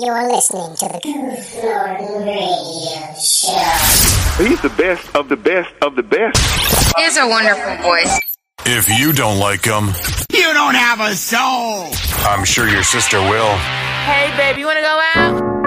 You're 0.00 0.28
listening 0.32 0.76
to 0.76 0.86
the 0.88 1.00
Goof 1.02 1.64
Norton 1.64 2.22
Radio 2.24 3.14
Show. 3.18 4.44
He's 4.44 4.60
the 4.62 4.72
best 4.76 5.16
of 5.16 5.28
the 5.28 5.36
best 5.36 5.70
of 5.82 5.96
the 5.96 6.02
best. 6.04 6.38
He 6.96 7.02
has 7.02 7.16
a 7.16 7.26
wonderful 7.26 7.82
voice. 7.82 8.20
If 8.66 8.88
you 9.00 9.12
don't 9.12 9.38
like 9.40 9.64
him, 9.64 9.88
You 10.30 10.52
don't 10.52 10.74
have 10.76 11.00
a 11.00 11.14
soul. 11.14 11.88
I'm 12.28 12.44
sure 12.44 12.68
your 12.68 12.84
sister 12.84 13.18
will. 13.18 13.56
Hey, 13.56 14.32
babe, 14.36 14.58
you 14.58 14.66
want 14.66 14.76
to 14.78 14.82
go 14.82 15.00
out? 15.16 15.57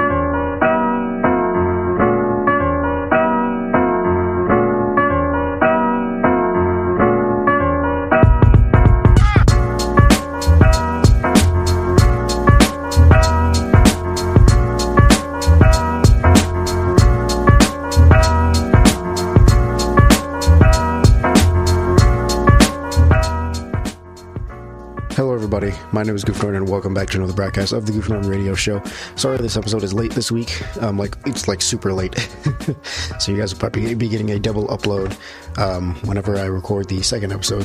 Hello, 25.15 25.33
everybody. 25.33 25.73
My 25.91 26.03
name 26.03 26.15
is 26.15 26.23
Goof 26.23 26.41
Norton, 26.41 26.61
and 26.61 26.69
welcome 26.69 26.93
back 26.93 27.09
to 27.09 27.17
another 27.17 27.33
broadcast 27.33 27.73
of 27.73 27.85
the 27.85 27.91
Goof 27.91 28.07
Norton 28.07 28.29
Radio 28.29 28.55
Show. 28.55 28.81
Sorry, 29.17 29.37
this 29.37 29.57
episode 29.57 29.83
is 29.83 29.93
late 29.93 30.13
this 30.13 30.31
week. 30.31 30.61
Um, 30.81 30.97
like 30.97 31.17
it's 31.25 31.49
like 31.49 31.61
super 31.61 31.91
late, 31.91 32.15
so 33.19 33.33
you 33.33 33.37
guys 33.37 33.53
will 33.53 33.59
probably 33.59 33.93
be 33.93 34.07
getting 34.07 34.31
a 34.31 34.39
double 34.39 34.67
upload 34.69 35.17
um, 35.57 35.95
whenever 36.07 36.37
I 36.37 36.45
record 36.45 36.87
the 36.87 37.01
second 37.01 37.33
episode. 37.33 37.63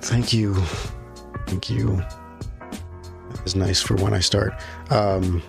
Thank 0.00 0.32
you, 0.32 0.54
thank 1.46 1.68
you. 1.68 2.02
Is 3.44 3.54
nice 3.54 3.82
for 3.82 3.96
when 3.96 4.14
I 4.14 4.20
start. 4.20 4.54
Um, 4.88 5.42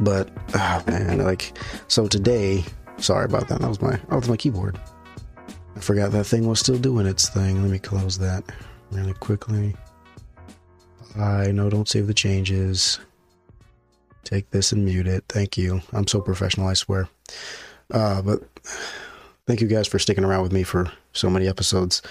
but 0.00 0.28
ah, 0.52 0.84
man, 0.86 1.24
like 1.24 1.56
so 1.88 2.06
today. 2.08 2.62
Sorry 2.98 3.24
about 3.24 3.48
that. 3.48 3.62
That 3.62 3.68
was 3.68 3.80
my 3.80 3.92
that 3.96 4.16
was 4.16 4.28
my 4.28 4.36
keyboard. 4.36 4.78
I 5.76 5.80
forgot 5.80 6.12
that 6.12 6.24
thing 6.24 6.46
was 6.46 6.60
still 6.60 6.78
doing 6.78 7.06
its 7.06 7.30
thing. 7.30 7.62
Let 7.62 7.70
me 7.70 7.78
close 7.78 8.18
that 8.18 8.44
really 8.90 9.14
quickly. 9.14 9.74
I 11.16 11.52
no, 11.52 11.70
don't 11.70 11.88
save 11.88 12.06
the 12.06 12.14
changes. 12.14 12.98
Take 14.24 14.50
this 14.50 14.72
and 14.72 14.84
mute 14.84 15.06
it. 15.06 15.24
Thank 15.28 15.56
you. 15.56 15.82
I'm 15.92 16.06
so 16.06 16.20
professional, 16.20 16.68
I 16.68 16.74
swear. 16.74 17.08
Uh, 17.90 18.22
but 18.22 18.42
thank 19.46 19.60
you 19.60 19.66
guys 19.66 19.86
for 19.86 19.98
sticking 19.98 20.24
around 20.24 20.42
with 20.42 20.52
me 20.52 20.62
for 20.62 20.90
so 21.12 21.28
many 21.28 21.46
episodes. 21.46 22.02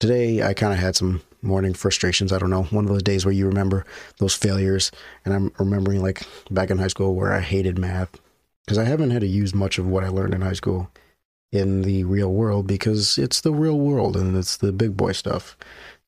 Today, 0.00 0.42
I 0.42 0.54
kind 0.54 0.72
of 0.72 0.78
had 0.78 0.96
some 0.96 1.22
morning 1.42 1.74
frustrations. 1.74 2.32
I 2.32 2.38
don't 2.38 2.50
know, 2.50 2.64
one 2.64 2.84
of 2.84 2.90
those 2.90 3.02
days 3.02 3.24
where 3.24 3.34
you 3.34 3.46
remember 3.46 3.84
those 4.18 4.34
failures. 4.34 4.90
And 5.24 5.34
I'm 5.34 5.52
remembering 5.58 6.00
like 6.00 6.22
back 6.50 6.70
in 6.70 6.78
high 6.78 6.88
school 6.88 7.14
where 7.14 7.32
I 7.32 7.40
hated 7.40 7.78
math 7.78 8.20
because 8.64 8.78
I 8.78 8.84
haven't 8.84 9.10
had 9.10 9.20
to 9.20 9.26
use 9.26 9.54
much 9.54 9.78
of 9.78 9.86
what 9.86 10.04
I 10.04 10.08
learned 10.08 10.34
in 10.34 10.40
high 10.40 10.52
school 10.52 10.90
in 11.50 11.82
the 11.82 12.04
real 12.04 12.32
world 12.32 12.66
because 12.66 13.18
it's 13.18 13.42
the 13.42 13.52
real 13.52 13.78
world 13.78 14.16
and 14.16 14.36
it's 14.36 14.56
the 14.56 14.72
big 14.72 14.96
boy 14.96 15.12
stuff. 15.12 15.56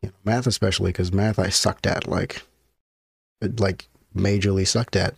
You 0.05 0.11
know, 0.11 0.15
math 0.25 0.47
especially 0.47 0.91
because 0.91 1.13
math 1.13 1.39
I 1.39 1.49
sucked 1.49 1.87
at 1.87 2.07
like 2.07 2.43
like 3.59 3.89
majorly 4.15 4.67
sucked 4.67 4.97
at 4.97 5.15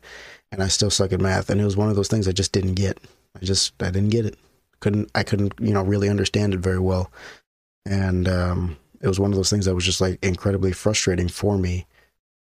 and 0.53 0.63
I 0.63 0.69
still 0.69 0.91
suck 0.91 1.13
at 1.13 1.21
math 1.21 1.51
and 1.51 1.61
it 1.61 1.65
was 1.65 1.77
one 1.77 1.89
of 1.89 1.97
those 1.97 2.09
things 2.09 2.29
I 2.29 2.33
just 2.33 2.53
didn't 2.53 2.75
get. 2.75 2.99
I 3.41 3.45
just 3.45 3.75
I 3.83 3.91
didn't 3.91 4.11
get 4.11 4.27
it. 4.27 4.39
Couldn't 4.79 5.11
I 5.15 5.25
couldn't, 5.25 5.55
you 5.61 5.73
know, 5.73 5.83
really 5.83 6.09
understand 6.09 6.55
it 6.55 6.61
very 6.61 6.79
well. 6.79 7.11
And 7.85 8.29
um 8.29 8.77
it 9.01 9.09
was 9.09 9.19
one 9.19 9.33
of 9.33 9.37
those 9.37 9.51
things 9.51 9.65
that 9.65 9.75
was 9.75 9.85
just 9.85 10.01
like 10.01 10.25
incredibly 10.25 10.73
frustrating 10.73 11.29
for 11.29 11.59
me 11.59 11.87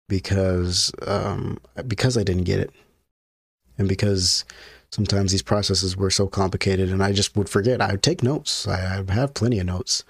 because 0.08 0.90
um 1.06 1.58
because 1.86 2.16
I 2.16 2.22
didn't 2.22 2.44
get 2.44 2.60
it. 2.60 2.70
And 3.76 3.88
because 3.88 4.46
sometimes 4.90 5.32
these 5.32 5.42
processes 5.42 5.98
were 5.98 6.10
so 6.10 6.26
complicated 6.26 6.88
and 6.88 7.02
I 7.02 7.12
just 7.12 7.36
would 7.36 7.50
forget. 7.50 7.82
I 7.82 7.92
would 7.92 8.02
take 8.02 8.22
notes. 8.22 8.66
I, 8.66 9.04
I 9.06 9.12
have 9.12 9.34
plenty 9.34 9.58
of 9.58 9.66
notes 9.66 10.04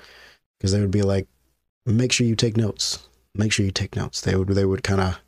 because 0.58 0.70
they 0.70 0.80
would 0.80 0.90
be 0.92 1.02
like, 1.02 1.26
make 1.86 2.12
sure 2.12 2.26
you 2.26 2.36
take 2.36 2.56
notes. 2.56 3.06
Make 3.34 3.52
sure 3.52 3.64
you 3.64 3.72
take 3.72 3.96
notes. 3.96 4.20
They 4.20 4.36
would, 4.36 4.48
they 4.48 4.64
would 4.64 4.82
kind 4.82 5.00
of 5.00 5.20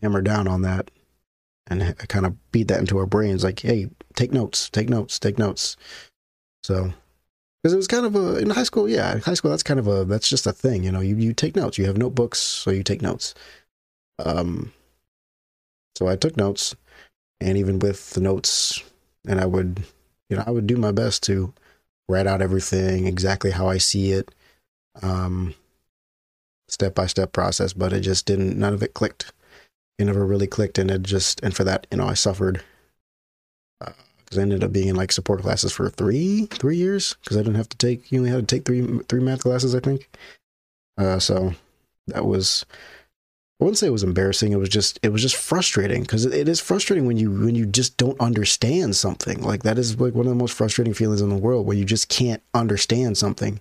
hammer 0.00 0.22
down 0.22 0.48
on 0.48 0.62
that 0.62 0.90
and 1.66 1.96
kind 2.08 2.26
of 2.26 2.36
beat 2.52 2.68
that 2.68 2.80
into 2.80 2.98
our 2.98 3.06
brains 3.06 3.44
like, 3.44 3.60
hey, 3.60 3.90
take 4.14 4.32
notes, 4.32 4.70
take 4.70 4.88
notes, 4.88 5.18
take 5.18 5.38
notes. 5.38 5.76
So, 6.62 6.92
because 7.62 7.74
it 7.74 7.76
was 7.76 7.88
kind 7.88 8.06
of 8.06 8.14
a, 8.16 8.38
in 8.38 8.50
high 8.50 8.62
school, 8.62 8.88
yeah, 8.88 9.12
in 9.12 9.20
high 9.20 9.34
school, 9.34 9.50
that's 9.50 9.62
kind 9.62 9.80
of 9.80 9.86
a, 9.86 10.04
that's 10.04 10.28
just 10.28 10.46
a 10.46 10.52
thing, 10.52 10.84
you 10.84 10.92
know, 10.92 11.00
you, 11.00 11.16
you 11.16 11.32
take 11.32 11.56
notes. 11.56 11.76
You 11.78 11.86
have 11.86 11.98
notebooks, 11.98 12.38
so 12.38 12.70
you 12.70 12.82
take 12.82 13.02
notes. 13.02 13.34
Um, 14.24 14.72
so 15.96 16.08
I 16.08 16.16
took 16.16 16.36
notes 16.36 16.74
and 17.40 17.56
even 17.56 17.78
with 17.78 18.10
the 18.10 18.20
notes 18.20 18.82
and 19.26 19.40
i 19.40 19.46
would 19.46 19.82
you 20.28 20.36
know 20.36 20.44
i 20.46 20.50
would 20.50 20.66
do 20.66 20.76
my 20.76 20.92
best 20.92 21.22
to 21.22 21.52
write 22.08 22.26
out 22.26 22.42
everything 22.42 23.06
exactly 23.06 23.50
how 23.50 23.68
i 23.68 23.78
see 23.78 24.12
it 24.12 24.32
um 25.02 25.54
step 26.68 26.94
by 26.94 27.06
step 27.06 27.32
process 27.32 27.72
but 27.72 27.92
it 27.92 28.00
just 28.00 28.26
didn't 28.26 28.58
none 28.58 28.74
of 28.74 28.82
it 28.82 28.94
clicked 28.94 29.32
it 29.98 30.04
never 30.04 30.24
really 30.24 30.46
clicked 30.46 30.78
and 30.78 30.90
it 30.90 31.02
just 31.02 31.42
and 31.42 31.54
for 31.54 31.64
that 31.64 31.86
you 31.90 31.98
know 31.98 32.06
i 32.06 32.14
suffered 32.14 32.62
because 33.78 34.38
i 34.38 34.42
ended 34.42 34.62
up 34.62 34.72
being 34.72 34.88
in 34.88 34.96
like 34.96 35.12
support 35.12 35.42
classes 35.42 35.72
for 35.72 35.88
three 35.88 36.46
three 36.46 36.76
years 36.76 37.16
because 37.22 37.36
i 37.36 37.40
didn't 37.40 37.56
have 37.56 37.68
to 37.68 37.76
take 37.76 38.10
you 38.12 38.18
only 38.18 38.30
had 38.30 38.48
to 38.48 38.56
take 38.56 38.64
three 38.64 39.00
three 39.08 39.20
math 39.20 39.42
classes 39.42 39.74
i 39.74 39.80
think 39.80 40.08
uh 40.98 41.18
so 41.18 41.52
that 42.06 42.24
was 42.24 42.64
I 43.60 43.64
wouldn't 43.64 43.78
say 43.78 43.88
it 43.88 43.90
was 43.90 44.02
embarrassing. 44.02 44.52
It 44.52 44.58
was 44.58 44.70
just 44.70 44.98
it 45.02 45.10
was 45.10 45.20
just 45.20 45.36
frustrating 45.36 46.00
because 46.00 46.24
it, 46.24 46.32
it 46.32 46.48
is 46.48 46.60
frustrating 46.60 47.06
when 47.06 47.18
you 47.18 47.30
when 47.30 47.54
you 47.54 47.66
just 47.66 47.98
don't 47.98 48.18
understand 48.18 48.96
something. 48.96 49.42
Like 49.42 49.64
that 49.64 49.78
is 49.78 50.00
like 50.00 50.14
one 50.14 50.24
of 50.24 50.30
the 50.30 50.34
most 50.34 50.54
frustrating 50.54 50.94
feelings 50.94 51.20
in 51.20 51.28
the 51.28 51.36
world 51.36 51.66
where 51.66 51.76
you 51.76 51.84
just 51.84 52.08
can't 52.08 52.42
understand 52.54 53.18
something. 53.18 53.60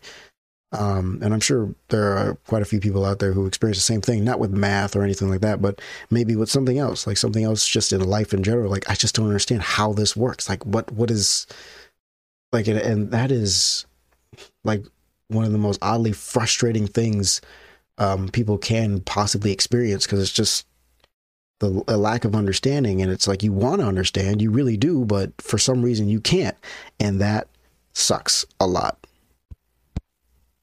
Um, 0.72 1.20
and 1.24 1.34
I'm 1.34 1.40
sure 1.40 1.74
there 1.88 2.16
are 2.16 2.36
quite 2.46 2.62
a 2.62 2.66
few 2.66 2.80
people 2.80 3.04
out 3.04 3.18
there 3.20 3.34
who 3.34 3.48
experience 3.48 3.80
the 3.80 3.84
same 3.84 4.02
thing, 4.02 4.24
not 4.24 4.40
with 4.40 4.52
math 4.52 4.96
or 4.96 5.04
anything 5.04 5.30
like 5.30 5.42
that, 5.42 5.62
but 5.62 5.82
maybe 6.12 6.36
with 6.36 6.50
something 6.50 6.78
else, 6.78 7.08
like 7.08 7.18
something 7.18 7.44
else 7.44 7.68
just 7.68 7.92
in 7.92 8.02
life 8.02 8.34
in 8.34 8.44
general. 8.44 8.70
Like 8.70 8.90
I 8.90 8.94
just 8.94 9.16
don't 9.16 9.26
understand 9.26 9.64
how 9.64 9.94
this 9.94 10.16
works. 10.16 10.48
Like 10.48 10.64
what 10.66 10.92
what 10.92 11.10
is 11.10 11.48
like 12.52 12.68
and, 12.68 12.80
and 12.80 13.12
that 13.12 13.32
is 13.32 13.86
like 14.64 14.84
one 15.28 15.46
of 15.46 15.52
the 15.52 15.58
most 15.58 15.80
oddly 15.82 16.12
frustrating 16.12 16.88
things 16.88 17.42
um, 17.98 18.30
people 18.30 18.58
can 18.58 19.02
possibly 19.02 19.52
experience 19.52 20.06
because 20.06 20.22
it's 20.22 20.34
just 20.34 20.66
the 21.60 21.84
a 21.88 21.98
lack 21.98 22.26
of 22.26 22.36
understanding 22.36 23.02
and 23.02 23.12
it's 23.12 23.28
like 23.28 23.44
you 23.44 23.52
want 23.52 23.82
to 23.82 23.88
understand 23.88 24.42
you 24.42 24.50
really 24.50 24.78
do 24.78 25.04
but 25.04 25.32
for 25.42 25.58
some 25.58 25.82
reason 25.82 26.08
you 26.08 26.22
can't 26.22 26.58
and 27.00 27.20
that 27.20 27.48
sucks 27.94 28.46
a 28.60 28.68
lot 28.68 29.06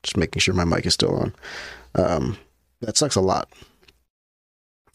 just 0.06 0.17
making 0.17 0.41
sure 0.41 0.55
my 0.55 0.65
mic 0.65 0.87
is 0.87 0.94
still 0.94 1.15
on. 1.17 1.34
Um, 1.94 2.39
that 2.81 2.97
sucks 2.97 3.17
a 3.17 3.21
lot. 3.21 3.49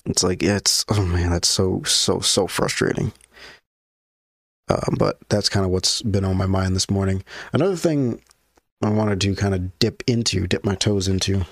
It's 0.05 0.23
like 0.23 0.41
it's 0.41 0.83
oh 0.89 1.05
man 1.05 1.29
that's 1.31 1.47
so 1.47 1.83
so 1.83 2.19
so 2.19 2.47
frustrating. 2.47 3.13
Um, 4.69 4.95
but 4.97 5.17
that's 5.29 5.49
kind 5.49 5.65
of 5.65 5.71
what's 5.71 6.01
been 6.01 6.25
on 6.25 6.37
my 6.37 6.45
mind 6.45 6.75
this 6.75 6.89
morning. 6.89 7.23
Another 7.53 7.75
thing 7.75 8.21
i 8.83 8.89
wanted 8.89 9.21
to 9.21 9.35
kind 9.35 9.53
of 9.53 9.77
dip 9.79 10.03
into 10.07 10.47
dip 10.47 10.65
my 10.65 10.75
toes 10.75 11.07
into 11.07 11.45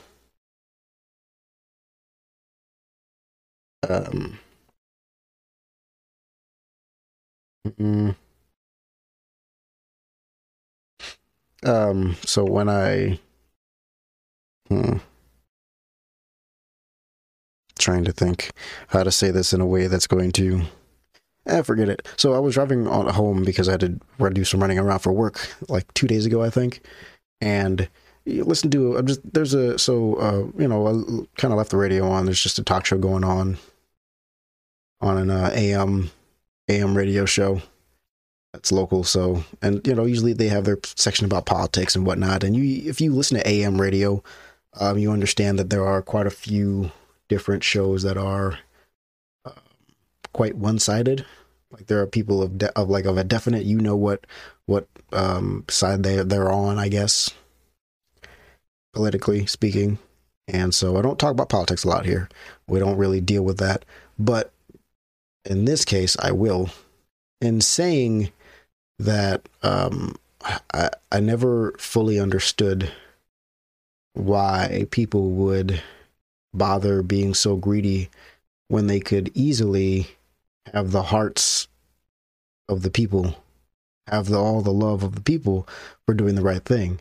um 3.88 4.40
mm, 7.68 8.16
um 11.64 12.16
so 12.25 12.44
when 12.44 12.68
i 12.69 13.19
hmm, 14.69 14.97
trying 17.78 18.03
to 18.06 18.12
think 18.12 18.52
how 18.90 19.03
to 19.03 19.12
say 19.12 19.31
this 19.31 19.53
in 19.53 19.62
a 19.62 19.66
way 19.66 19.88
that's 19.88 20.07
going 20.07 20.31
to 20.33 20.62
eh, 21.45 21.62
forget 21.62 21.89
it. 21.89 22.07
So 22.18 22.33
i 22.33 22.39
was 22.39 22.54
driving 22.54 22.88
on 22.88 23.07
home 23.07 23.44
because 23.44 23.68
i 23.68 23.74
had 23.74 23.81
to 23.81 24.30
do 24.31 24.44
some 24.44 24.60
running 24.60 24.80
around 24.80 25.00
for 25.00 25.12
work 25.12 25.56
like 25.69 25.92
two 25.94 26.07
days 26.07 26.25
ago 26.25 26.44
i 26.44 26.50
think. 26.50 26.81
And 27.42 27.89
listen 28.25 28.69
to 28.69 28.98
i'm 28.98 29.07
just 29.07 29.21
there's 29.33 29.54
a 29.54 29.80
so 29.80 30.16
uh 30.16 30.62
you 30.62 30.68
know 30.68 30.88
i 30.88 30.92
kind 31.39 31.51
of 31.51 31.57
left 31.57 31.72
the 31.72 31.77
radio 31.77 32.10
on. 32.10 32.25
There's 32.25 32.44
just 32.44 32.60
a 32.60 32.63
talk 32.63 32.86
show 32.86 32.98
going 32.98 33.24
on 33.24 33.57
on 35.01 35.18
an 35.18 35.30
uh, 35.30 35.51
am 35.54 36.12
am 36.68 36.95
radio 36.95 37.25
show 37.25 37.62
that's 38.54 38.72
local. 38.72 39.04
So 39.04 39.44
and 39.62 39.86
you 39.86 39.95
know 39.95 40.06
usually 40.06 40.33
they 40.33 40.48
have 40.48 40.65
their 40.65 40.80
section 40.83 41.25
about 41.25 41.45
politics 41.45 41.95
and 41.95 42.06
whatnot. 42.06 42.44
And 42.44 42.56
you 42.56 42.89
if 42.89 43.00
you 43.00 43.13
listen 43.13 43.38
to 43.38 43.48
am 43.48 43.80
radio 43.80 44.24
um 44.74 44.98
you 44.98 45.12
understand 45.12 45.57
that 45.60 45.69
there 45.69 45.86
are 45.86 46.01
quite 46.01 46.27
a 46.27 46.31
few 46.31 46.92
different 47.27 47.63
shows 47.63 48.04
that 48.04 48.18
are 48.18 48.60
uh, 49.45 49.51
quite 50.33 50.56
one-sided 50.56 51.25
like 51.71 51.88
there 51.88 52.01
are 52.01 52.07
people 52.07 52.42
of 52.42 52.57
de- 52.57 52.77
of 52.77 52.89
like 52.89 53.06
of 53.06 53.18
a 53.18 53.24
definite 53.24 53.66
you 53.66 53.80
know 53.80 53.95
what 53.95 54.25
what 54.66 54.88
um 55.13 55.63
side 55.69 56.04
they 56.04 56.21
they're 56.24 56.51
on 56.51 56.77
i 56.77 56.88
guess 56.88 57.31
politically 58.94 59.45
speaking. 59.45 59.98
And 60.48 60.74
so 60.74 60.98
I 60.98 61.01
don't 61.01 61.19
talk 61.19 61.31
about 61.31 61.50
politics 61.50 61.83
a 61.83 61.88
lot 61.88 62.06
here, 62.06 62.27
we 62.68 62.80
don't 62.80 62.98
really 62.98 63.22
deal 63.22 63.44
with 63.44 63.57
that. 63.60 63.86
But 64.18 64.51
in 65.45 65.65
this 65.65 65.86
case, 65.86 66.18
I 66.19 66.31
will. 66.31 66.69
In 67.39 67.62
saying 67.62 68.31
that, 68.98 69.48
um, 69.63 70.15
I, 70.74 70.89
I 71.12 71.19
never 71.19 71.74
fully 71.77 72.19
understood 72.19 72.92
why 74.14 74.86
people 74.92 75.32
would 75.32 75.82
bother 76.54 77.02
being 77.02 77.34
so 77.34 77.56
greedy 77.56 78.10
when 78.68 78.88
they 78.88 79.00
could 79.00 79.32
easily 79.34 80.08
have 80.74 80.92
the 80.92 81.04
hearts 81.04 81.68
of 82.68 82.82
the 82.84 82.92
people, 82.92 83.36
have 84.08 84.28
the, 84.28 84.38
all 84.38 84.62
the 84.62 84.72
love 84.72 85.04
of 85.04 85.16
the 85.16 85.22
people 85.22 85.68
for 86.06 86.14
doing 86.14 86.36
the 86.36 86.42
right 86.42 86.64
thing, 86.64 87.00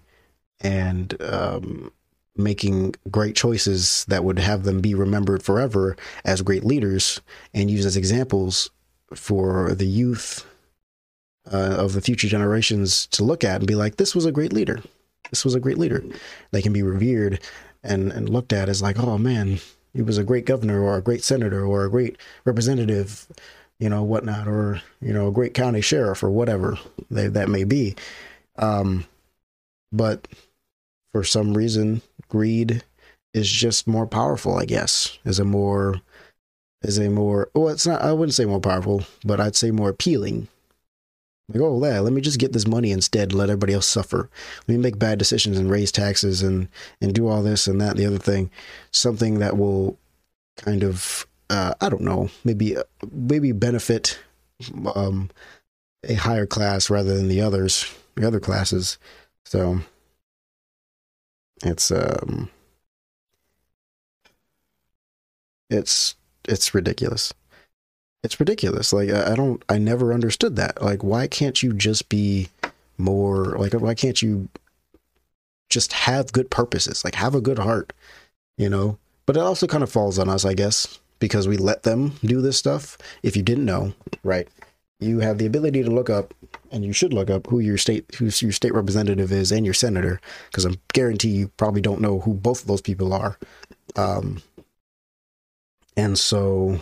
and 0.60 1.20
um, 1.22 1.92
making 2.36 2.94
great 3.10 3.36
choices 3.36 4.04
that 4.08 4.24
would 4.24 4.38
have 4.38 4.62
them 4.62 4.80
be 4.80 4.94
remembered 4.94 5.42
forever 5.42 5.96
as 6.24 6.40
great 6.42 6.64
leaders 6.64 7.20
and 7.52 7.70
used 7.70 7.86
as 7.86 7.96
examples 7.96 8.70
for 9.14 9.74
the 9.74 9.86
youth 9.86 10.46
uh, 11.52 11.76
of 11.78 11.92
the 11.92 12.00
future 12.00 12.28
generations 12.28 13.06
to 13.06 13.24
look 13.24 13.42
at 13.44 13.56
and 13.56 13.66
be 13.66 13.74
like, 13.74 13.96
this 13.96 14.14
was 14.14 14.24
a 14.24 14.32
great 14.32 14.52
leader. 14.52 14.82
This 15.30 15.44
was 15.44 15.54
a 15.54 15.60
great 15.60 15.78
leader. 15.78 16.02
They 16.50 16.62
can 16.62 16.72
be 16.72 16.82
revered 16.82 17.40
and, 17.82 18.12
and 18.12 18.28
looked 18.28 18.52
at 18.52 18.68
as 18.68 18.82
like, 18.82 18.98
oh 18.98 19.18
man, 19.18 19.58
he 19.94 20.02
was 20.02 20.18
a 20.18 20.24
great 20.24 20.44
governor 20.44 20.82
or 20.82 20.96
a 20.96 21.02
great 21.02 21.24
senator 21.24 21.64
or 21.64 21.84
a 21.84 21.90
great 21.90 22.16
representative, 22.44 23.26
you 23.78 23.88
know, 23.88 24.02
whatnot, 24.02 24.46
or, 24.46 24.82
you 25.00 25.12
know, 25.12 25.28
a 25.28 25.32
great 25.32 25.54
county 25.54 25.80
sheriff 25.80 26.22
or 26.22 26.30
whatever 26.30 26.78
they, 27.10 27.28
that 27.28 27.48
may 27.48 27.64
be. 27.64 27.94
Um, 28.56 29.06
but 29.92 30.28
for 31.12 31.24
some 31.24 31.56
reason, 31.56 32.02
greed 32.28 32.82
is 33.32 33.50
just 33.50 33.86
more 33.86 34.06
powerful, 34.06 34.58
I 34.58 34.64
guess, 34.64 35.18
is 35.24 35.38
a 35.38 35.44
more, 35.44 36.00
is 36.82 36.98
a 36.98 37.08
more, 37.08 37.50
well, 37.54 37.68
it's 37.68 37.86
not, 37.86 38.02
I 38.02 38.12
wouldn't 38.12 38.34
say 38.34 38.44
more 38.44 38.60
powerful, 38.60 39.04
but 39.24 39.40
I'd 39.40 39.56
say 39.56 39.70
more 39.70 39.88
appealing 39.88 40.48
like, 41.48 41.62
oh, 41.62 41.82
yeah, 41.84 42.00
let 42.00 42.12
me 42.12 42.20
just 42.20 42.38
get 42.38 42.52
this 42.52 42.66
money 42.66 42.90
instead, 42.90 43.32
let 43.32 43.48
everybody 43.48 43.72
else 43.72 43.86
suffer. 43.86 44.28
Let 44.66 44.76
me 44.76 44.82
make 44.82 44.98
bad 44.98 45.18
decisions 45.18 45.56
and 45.58 45.70
raise 45.70 45.90
taxes 45.90 46.42
and, 46.42 46.68
and 47.00 47.14
do 47.14 47.26
all 47.26 47.42
this 47.42 47.66
and 47.66 47.80
that 47.80 47.96
the 47.96 48.06
other 48.06 48.18
thing. 48.18 48.50
Something 48.90 49.38
that 49.38 49.56
will 49.56 49.98
kind 50.56 50.84
of, 50.84 51.26
uh, 51.48 51.74
I 51.80 51.88
don't 51.88 52.02
know, 52.02 52.28
maybe, 52.44 52.76
maybe 53.10 53.52
benefit 53.52 54.18
um, 54.94 55.30
a 56.04 56.14
higher 56.14 56.46
class 56.46 56.90
rather 56.90 57.16
than 57.16 57.28
the 57.28 57.40
others, 57.40 57.94
the 58.14 58.26
other 58.26 58.40
classes. 58.40 58.98
So 59.46 59.80
it's, 61.62 61.90
um, 61.90 62.50
it's, 65.70 66.14
it's 66.44 66.74
ridiculous 66.74 67.32
it's 68.22 68.40
ridiculous. 68.40 68.92
Like 68.92 69.10
I 69.10 69.34
don't, 69.34 69.64
I 69.68 69.78
never 69.78 70.12
understood 70.12 70.56
that. 70.56 70.82
Like, 70.82 71.02
why 71.04 71.26
can't 71.26 71.62
you 71.62 71.72
just 71.72 72.08
be 72.08 72.48
more 72.96 73.56
like? 73.58 73.72
Why 73.72 73.94
can't 73.94 74.20
you 74.22 74.48
just 75.70 75.92
have 75.92 76.32
good 76.32 76.50
purposes? 76.50 77.04
Like, 77.04 77.14
have 77.14 77.34
a 77.34 77.40
good 77.40 77.58
heart, 77.58 77.92
you 78.56 78.68
know? 78.68 78.98
But 79.26 79.36
it 79.36 79.40
also 79.40 79.66
kind 79.66 79.82
of 79.82 79.92
falls 79.92 80.18
on 80.18 80.28
us, 80.28 80.44
I 80.44 80.54
guess, 80.54 80.98
because 81.18 81.46
we 81.46 81.56
let 81.56 81.82
them 81.82 82.14
do 82.24 82.40
this 82.40 82.56
stuff. 82.56 82.96
If 83.22 83.36
you 83.36 83.42
didn't 83.42 83.66
know, 83.66 83.92
right? 84.24 84.48
You 85.00 85.20
have 85.20 85.38
the 85.38 85.46
ability 85.46 85.82
to 85.84 85.90
look 85.90 86.10
up, 86.10 86.34
and 86.72 86.84
you 86.84 86.92
should 86.92 87.12
look 87.12 87.30
up 87.30 87.46
who 87.46 87.60
your 87.60 87.78
state, 87.78 88.12
who 88.16 88.24
your 88.24 88.52
state 88.52 88.74
representative 88.74 89.30
is, 89.30 89.52
and 89.52 89.64
your 89.64 89.74
senator, 89.74 90.20
because 90.50 90.64
I'm 90.64 90.80
guarantee 90.92 91.28
you 91.28 91.48
probably 91.56 91.82
don't 91.82 92.00
know 92.00 92.20
who 92.20 92.34
both 92.34 92.62
of 92.62 92.66
those 92.66 92.80
people 92.80 93.12
are. 93.12 93.38
Um, 93.94 94.42
and 95.96 96.18
so 96.18 96.80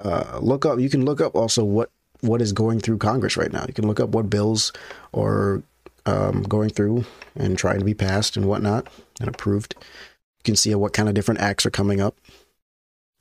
uh, 0.00 0.38
look 0.40 0.66
up. 0.66 0.78
You 0.78 0.88
can 0.88 1.04
look 1.04 1.20
up 1.20 1.34
also 1.34 1.64
what 1.64 1.90
what 2.20 2.40
is 2.40 2.52
going 2.52 2.80
through 2.80 2.98
Congress 2.98 3.36
right 3.36 3.52
now. 3.52 3.64
You 3.68 3.74
can 3.74 3.86
look 3.86 4.00
up 4.00 4.10
what 4.10 4.30
bills 4.30 4.72
are 5.12 5.62
um, 6.06 6.42
going 6.42 6.70
through 6.70 7.04
and 7.36 7.58
trying 7.58 7.78
to 7.78 7.84
be 7.84 7.94
passed 7.94 8.36
and 8.36 8.46
whatnot 8.46 8.88
and 9.20 9.28
approved. 9.28 9.74
You 9.78 10.44
can 10.44 10.56
see 10.56 10.74
what 10.74 10.92
kind 10.92 11.08
of 11.08 11.14
different 11.14 11.40
acts 11.40 11.64
are 11.66 11.70
coming 11.70 12.00
up, 12.00 12.16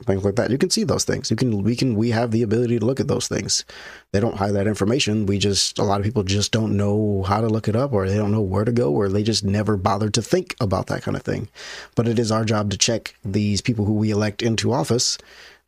things 0.05 0.23
like 0.23 0.35
that. 0.35 0.51
You 0.51 0.57
can 0.57 0.69
see 0.69 0.83
those 0.83 1.03
things. 1.03 1.29
You 1.31 1.37
can 1.37 1.63
we 1.63 1.75
can 1.75 1.95
we 1.95 2.11
have 2.11 2.31
the 2.31 2.43
ability 2.43 2.79
to 2.79 2.85
look 2.85 2.99
at 2.99 3.07
those 3.07 3.27
things. 3.27 3.65
They 4.11 4.19
don't 4.19 4.37
hide 4.37 4.53
that 4.53 4.67
information. 4.67 5.25
We 5.25 5.37
just 5.37 5.79
a 5.79 5.83
lot 5.83 5.99
of 5.99 6.05
people 6.05 6.23
just 6.23 6.51
don't 6.51 6.77
know 6.77 7.23
how 7.23 7.41
to 7.41 7.47
look 7.47 7.67
it 7.67 7.75
up, 7.75 7.93
or 7.93 8.07
they 8.07 8.17
don't 8.17 8.31
know 8.31 8.41
where 8.41 8.65
to 8.65 8.71
go, 8.71 8.91
or 8.91 9.09
they 9.09 9.23
just 9.23 9.43
never 9.43 9.77
bothered 9.77 10.13
to 10.15 10.21
think 10.21 10.55
about 10.59 10.87
that 10.87 11.03
kind 11.03 11.17
of 11.17 11.23
thing. 11.23 11.49
But 11.95 12.07
it 12.07 12.19
is 12.19 12.31
our 12.31 12.45
job 12.45 12.71
to 12.71 12.77
check 12.77 13.15
these 13.23 13.61
people 13.61 13.85
who 13.85 13.93
we 13.93 14.11
elect 14.11 14.41
into 14.41 14.73
office 14.73 15.17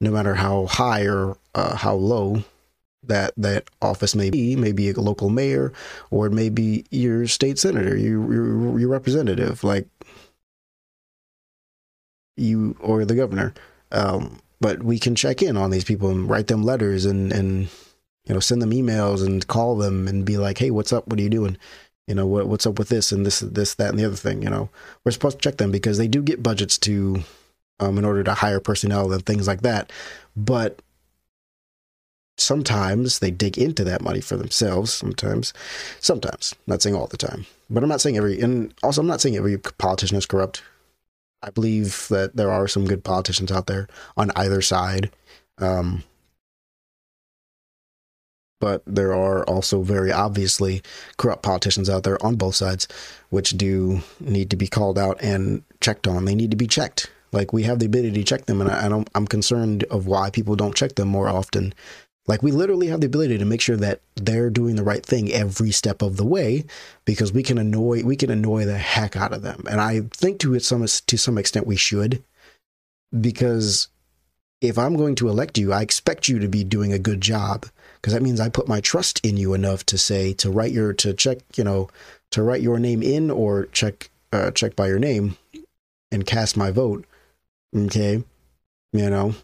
no 0.01 0.11
matter 0.11 0.35
how 0.35 0.65
high 0.65 1.05
or 1.05 1.37
uh, 1.53 1.75
how 1.75 1.95
low 1.95 2.43
that 3.03 3.33
that 3.37 3.69
office 3.81 4.15
may 4.15 4.29
be, 4.29 4.55
maybe 4.55 4.89
a 4.89 4.99
local 4.99 5.29
mayor 5.29 5.71
or 6.11 6.27
it 6.27 6.33
may 6.33 6.49
be 6.49 6.85
your 6.91 7.27
state 7.27 7.59
senator, 7.59 7.95
your 7.95 8.33
your, 8.33 8.79
your 8.79 8.89
representative, 8.89 9.63
like 9.63 9.87
you 12.37 12.75
or 12.79 13.05
the 13.05 13.15
governor. 13.15 13.53
Um, 13.91 14.39
but 14.59 14.83
we 14.83 14.99
can 14.99 15.15
check 15.15 15.41
in 15.41 15.57
on 15.57 15.69
these 15.69 15.83
people 15.83 16.09
and 16.09 16.29
write 16.29 16.47
them 16.47 16.63
letters 16.63 17.05
and 17.05 17.31
and 17.31 17.69
you 18.25 18.33
know 18.33 18.39
send 18.39 18.61
them 18.61 18.71
emails 18.71 19.25
and 19.25 19.47
call 19.47 19.75
them 19.75 20.07
and 20.07 20.25
be 20.25 20.37
like, 20.37 20.57
hey, 20.57 20.71
what's 20.71 20.93
up? 20.93 21.07
What 21.07 21.19
are 21.19 21.23
you 21.23 21.29
doing? 21.29 21.57
You 22.07 22.15
know 22.15 22.27
what 22.27 22.47
what's 22.47 22.65
up 22.65 22.77
with 22.77 22.89
this 22.89 23.11
and 23.11 23.25
this 23.25 23.39
this 23.39 23.75
that 23.75 23.89
and 23.89 23.99
the 23.99 24.05
other 24.05 24.15
thing. 24.15 24.41
You 24.41 24.49
know 24.49 24.69
we're 25.03 25.11
supposed 25.11 25.39
to 25.39 25.49
check 25.49 25.57
them 25.57 25.71
because 25.71 25.97
they 25.97 26.07
do 26.07 26.21
get 26.21 26.43
budgets 26.43 26.77
to 26.79 27.23
um, 27.79 27.97
in 27.97 28.05
order 28.05 28.23
to 28.23 28.33
hire 28.33 28.59
personnel 28.59 29.11
and 29.11 29.25
things 29.25 29.47
like 29.47 29.61
that. 29.61 29.91
But 30.35 30.81
sometimes 32.37 33.19
they 33.19 33.31
dig 33.31 33.57
into 33.57 33.83
that 33.83 34.01
money 34.01 34.21
for 34.21 34.37
themselves. 34.37 34.93
Sometimes, 34.93 35.53
sometimes, 35.99 36.55
not 36.67 36.81
saying 36.81 36.95
all 36.95 37.07
the 37.07 37.17
time, 37.17 37.45
but 37.69 37.83
I'm 37.83 37.89
not 37.89 38.01
saying 38.01 38.17
every, 38.17 38.39
and 38.39 38.73
also 38.83 39.01
I'm 39.01 39.07
not 39.07 39.21
saying 39.21 39.35
every 39.35 39.57
politician 39.57 40.17
is 40.17 40.25
corrupt. 40.25 40.61
I 41.41 41.49
believe 41.51 42.07
that 42.09 42.35
there 42.35 42.51
are 42.51 42.67
some 42.67 42.85
good 42.85 43.03
politicians 43.03 43.51
out 43.51 43.67
there 43.67 43.87
on 44.17 44.31
either 44.35 44.61
side. 44.61 45.11
Um, 45.57 46.03
but 48.59 48.81
there 48.87 49.13
are 49.13 49.43
also 49.45 49.83
very 49.83 50.11
obviously 50.11 50.81
corrupt 51.17 51.43
politicians 51.43 51.89
out 51.89 52.03
there 52.03 52.23
on 52.25 52.35
both 52.35 52.55
sides, 52.55 52.87
which 53.29 53.51
do 53.51 54.01
need 54.19 54.49
to 54.49 54.55
be 54.55 54.67
called 54.67 54.97
out 54.97 55.21
and 55.21 55.63
checked 55.81 56.07
on. 56.07 56.25
They 56.25 56.35
need 56.35 56.51
to 56.51 56.57
be 56.57 56.67
checked. 56.67 57.11
Like 57.35 57.53
we 57.53 57.63
have 57.63 57.79
the 57.79 57.85
ability 57.85 58.13
to 58.13 58.23
check 58.23 58.45
them, 58.45 58.61
and 58.61 58.71
I, 58.71 58.85
I 58.85 58.89
don't. 58.89 59.09
I'm 59.13 59.27
concerned 59.27 59.83
of 59.85 60.07
why 60.07 60.29
people 60.29 60.55
don't 60.55 60.75
check 60.75 60.95
them 60.95 61.09
more 61.09 61.27
often. 61.27 61.73
Like 62.27 62.41
we 62.41 62.51
literally 62.51 62.87
have 62.87 63.01
the 63.01 63.07
ability 63.07 63.37
to 63.37 63.45
make 63.45 63.61
sure 63.61 63.77
that 63.77 64.01
they're 64.15 64.49
doing 64.49 64.75
the 64.75 64.83
right 64.83 65.05
thing 65.05 65.31
every 65.31 65.71
step 65.71 66.01
of 66.01 66.17
the 66.17 66.25
way, 66.25 66.63
because 67.03 67.31
we 67.33 67.43
can 67.43 67.57
annoy 67.57 68.03
we 68.03 68.15
can 68.15 68.31
annoy 68.31 68.65
the 68.65 68.77
heck 68.77 69.15
out 69.15 69.33
of 69.33 69.41
them. 69.41 69.63
And 69.69 69.79
I 69.79 70.01
think 70.11 70.39
to 70.39 70.57
some 70.59 70.85
to 70.85 71.17
some 71.17 71.37
extent 71.37 71.67
we 71.67 71.75
should, 71.75 72.23
because 73.19 73.89
if 74.61 74.77
I'm 74.77 74.95
going 74.95 75.15
to 75.15 75.29
elect 75.29 75.57
you, 75.57 75.73
I 75.73 75.81
expect 75.81 76.27
you 76.27 76.39
to 76.39 76.47
be 76.47 76.63
doing 76.63 76.93
a 76.93 76.99
good 76.99 77.21
job 77.21 77.67
because 78.05 78.13
that 78.13 78.23
means 78.23 78.39
I 78.39 78.49
put 78.49 78.67
my 78.67 78.81
trust 78.81 79.19
in 79.25 79.35
you 79.35 79.53
enough 79.53 79.85
to 79.87 79.97
say 79.97 80.31
to 80.33 80.51
write 80.51 80.71
your 80.71 80.93
to 80.93 81.13
check 81.13 81.39
you 81.55 81.63
know 81.63 81.89
to 82.31 82.43
write 82.43 82.61
your 82.61 82.79
name 82.79 83.03
in 83.03 83.31
or 83.31 83.65
check 83.67 84.09
uh, 84.31 84.51
check 84.51 84.75
by 84.75 84.87
your 84.87 84.99
name 84.99 85.37
and 86.11 86.25
cast 86.25 86.55
my 86.55 86.71
vote 86.71 87.05
Okay. 87.75 88.23
You 88.93 89.09
know, 89.09 89.35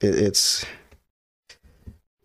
it, 0.00 0.14
it's, 0.14 0.64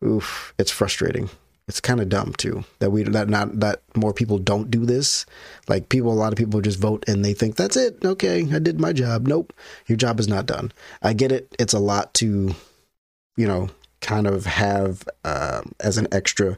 oof, 0.04 0.54
it's 0.60 0.72
frustrating. 0.72 1.30
It's 1.68 1.82
kind 1.82 2.00
of 2.00 2.10
dumb 2.10 2.34
too 2.34 2.64
that 2.78 2.92
we 2.92 3.02
that 3.02 3.28
not 3.28 3.60
that 3.60 3.82
more 3.96 4.14
people 4.14 4.38
don't 4.38 4.70
do 4.70 4.86
this. 4.86 5.26
Like 5.68 5.90
people, 5.90 6.14
a 6.14 6.14
lot 6.14 6.32
of 6.32 6.38
people 6.38 6.62
just 6.62 6.80
vote 6.80 7.04
and 7.08 7.26
they 7.26 7.34
think 7.34 7.56
that's 7.56 7.76
it. 7.76 8.06
Okay, 8.06 8.48
I 8.54 8.60
did 8.60 8.80
my 8.80 8.94
job. 8.94 9.26
Nope, 9.26 9.52
your 9.88 9.98
job 9.98 10.20
is 10.20 10.28
not 10.28 10.46
done. 10.46 10.72
I 11.02 11.14
get 11.14 11.32
it. 11.32 11.56
It's 11.58 11.74
a 11.74 11.80
lot 11.80 12.14
to, 12.16 12.54
you 13.36 13.48
know, 13.48 13.70
kind 14.06 14.28
of 14.28 14.46
have 14.46 15.04
um, 15.24 15.74
as 15.80 15.98
an 15.98 16.08
extra 16.12 16.58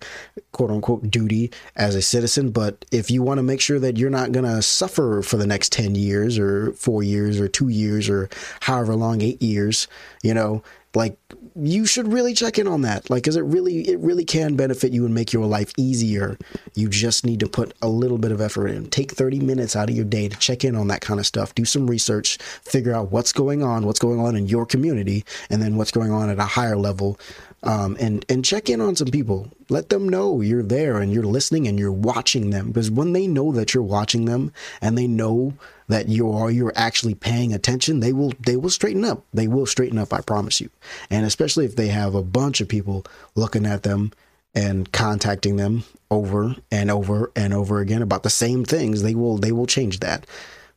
quote 0.52 0.70
unquote 0.70 1.10
duty 1.10 1.52
as 1.76 1.96
a 1.96 2.02
citizen. 2.02 2.52
But 2.52 2.86
if 2.92 3.10
you 3.10 3.24
want 3.24 3.38
to 3.38 3.44
make 3.44 3.62
sure 3.62 3.80
that 3.80 3.98
you're 3.98 4.10
not 4.10 4.32
going 4.32 4.46
to 4.46 4.62
suffer 4.62 5.22
for 5.22 5.38
the 5.38 5.48
next 5.48 5.72
10 5.72 5.96
years 5.96 6.38
or 6.38 6.74
four 6.74 7.04
years 7.04 7.40
or 7.40 7.48
two 7.48 7.70
years 7.70 8.10
or 8.10 8.30
however 8.62 8.96
long, 8.96 9.22
eight 9.22 9.42
years, 9.42 9.88
you 10.24 10.34
know, 10.34 10.62
like 10.94 11.18
you 11.60 11.86
should 11.86 12.12
really 12.12 12.34
check 12.34 12.60
in 12.60 12.68
on 12.68 12.82
that. 12.82 13.10
Like 13.10 13.24
because 13.24 13.36
it 13.36 13.42
really 13.42 13.88
it 13.88 14.00
really 14.00 14.26
can 14.26 14.56
benefit 14.56 14.92
you 14.94 15.06
and 15.06 15.14
make 15.14 15.34
your 15.34 15.46
life 15.46 15.72
easier. 15.78 16.38
You 16.76 16.88
just 16.88 17.26
need 17.26 17.40
to 17.40 17.48
put 17.48 17.74
a 17.82 17.88
little 17.88 18.18
bit 18.18 18.32
of 18.32 18.42
effort 18.42 18.68
in. 18.68 18.90
Take 18.90 19.12
30 19.12 19.40
minutes 19.40 19.76
out 19.76 19.90
of 19.90 19.96
your 19.96 20.06
day 20.06 20.30
to 20.30 20.38
check 20.38 20.64
in 20.64 20.76
on 20.76 20.88
that 20.88 21.02
kind 21.02 21.20
of 21.20 21.26
stuff. 21.26 21.56
Do 21.56 21.66
some 21.66 21.88
research. 21.88 22.38
Figure 22.38 22.94
out 22.94 23.12
what's 23.12 23.34
going 23.34 23.64
on 23.64 23.86
what's 23.86 24.00
going 24.00 24.20
on 24.20 24.36
in 24.36 24.48
your 24.48 24.66
community 24.66 25.26
and 25.50 25.62
then 25.62 25.78
what's 25.78 25.92
going 25.92 26.12
on 26.12 26.30
at 26.30 26.40
a 26.40 26.46
higher 26.46 26.78
level 26.78 27.20
um, 27.64 27.98
and 28.00 28.26
and 28.30 28.46
check 28.46 28.70
in 28.70 28.82
on 28.82 28.96
some 28.96 29.08
people. 29.08 29.52
Let 29.70 29.90
them 29.90 30.08
know 30.08 30.42
you're 30.42 30.64
there 30.64 31.00
and 31.00 31.12
you're 31.12 31.24
listening 31.24 31.68
and 31.68 31.78
you're 31.80 31.92
watching 31.92 32.52
them. 32.52 32.68
Because 32.68 32.92
when 32.92 33.14
they 33.14 33.28
know 33.28 33.52
that 33.52 33.74
you're 33.74 33.84
watching 33.84 34.26
them 34.26 34.54
and 34.82 34.98
they 34.98 35.08
know 35.08 35.54
that 35.88 36.08
you 36.08 36.32
are 36.32 36.52
you're 36.52 36.74
actually 36.76 37.16
paying 37.16 37.54
attention, 37.54 38.00
they 38.00 38.14
will 38.14 38.34
they 38.40 38.56
will 38.56 38.70
straighten 38.70 39.04
up. 39.04 39.24
They 39.34 39.48
will 39.48 39.66
straighten 39.66 39.98
up. 39.98 40.14
I 40.14 40.22
promise 40.22 40.62
you. 40.62 40.70
And 41.10 41.26
especially 41.26 41.66
if 41.66 41.76
they 41.76 41.88
have 41.88 42.14
a 42.16 42.24
bunch 42.24 42.62
of 42.62 42.68
people 42.68 43.06
looking 43.36 43.66
at 43.66 43.84
them 43.84 44.12
and 44.54 44.92
contacting 44.92 45.56
them 45.56 45.84
over 46.10 46.56
and 46.72 46.90
over 46.90 47.32
and 47.36 47.54
over 47.54 47.80
again 47.80 48.02
about 48.02 48.24
the 48.24 48.30
same 48.30 48.66
things, 48.66 49.02
they 49.02 49.16
will 49.16 49.38
they 49.38 49.52
will 49.52 49.68
change 49.68 50.00
that 50.00 50.28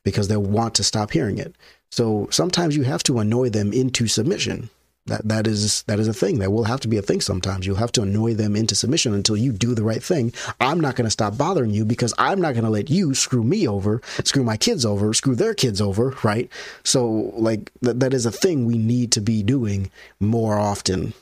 because 0.03 0.29
they'll 0.29 0.43
want 0.43 0.75
to 0.77 0.85
stop 0.85 1.11
hearing 1.11 1.39
it. 1.39 1.55
So 1.91 2.29
sometimes 2.31 2.77
you 2.77 2.85
have 2.85 3.03
to 3.05 3.19
annoy 3.19 3.51
them 3.51 3.73
into 3.73 4.07
submission. 4.07 4.71
That 5.07 5.27
that 5.27 5.47
is 5.47 5.83
that 5.85 5.99
is 5.99 6.09
a 6.09 6.13
thing. 6.13 6.39
That 6.39 6.53
will 6.53 6.65
have 6.65 6.81
to 6.81 6.89
be 6.89 6.99
a 6.99 7.03
thing 7.03 7.21
sometimes. 7.21 7.67
You'll 7.67 7.77
have 7.77 7.93
to 7.93 8.03
annoy 8.03 8.35
them 8.35 8.55
into 8.55 8.75
submission 8.75 9.15
until 9.15 9.37
you 9.37 9.51
do 9.51 9.75
the 9.75 9.83
right 9.83 10.03
thing. 10.03 10.33
I'm 10.61 10.79
not 10.79 10.95
going 10.95 11.07
to 11.07 11.11
stop 11.11 11.39
bothering 11.39 11.71
you 11.71 11.85
because 11.85 12.13
I'm 12.19 12.41
not 12.41 12.53
going 12.53 12.65
to 12.65 12.71
let 12.71 12.91
you 12.91 13.15
screw 13.15 13.43
me 13.43 13.67
over, 13.67 14.03
screw 14.25 14.45
my 14.45 14.57
kids 14.57 14.85
over, 14.85 15.13
screw 15.15 15.35
their 15.35 15.55
kids 15.55 15.81
over, 15.81 16.15
right? 16.23 16.51
So 16.85 17.33
like 17.35 17.73
that 17.81 18.01
that 18.01 18.13
is 18.15 18.27
a 18.27 18.31
thing 18.31 18.67
we 18.67 18.77
need 18.79 19.11
to 19.13 19.21
be 19.21 19.43
doing 19.43 19.91
more 20.21 20.59
often. 20.59 21.15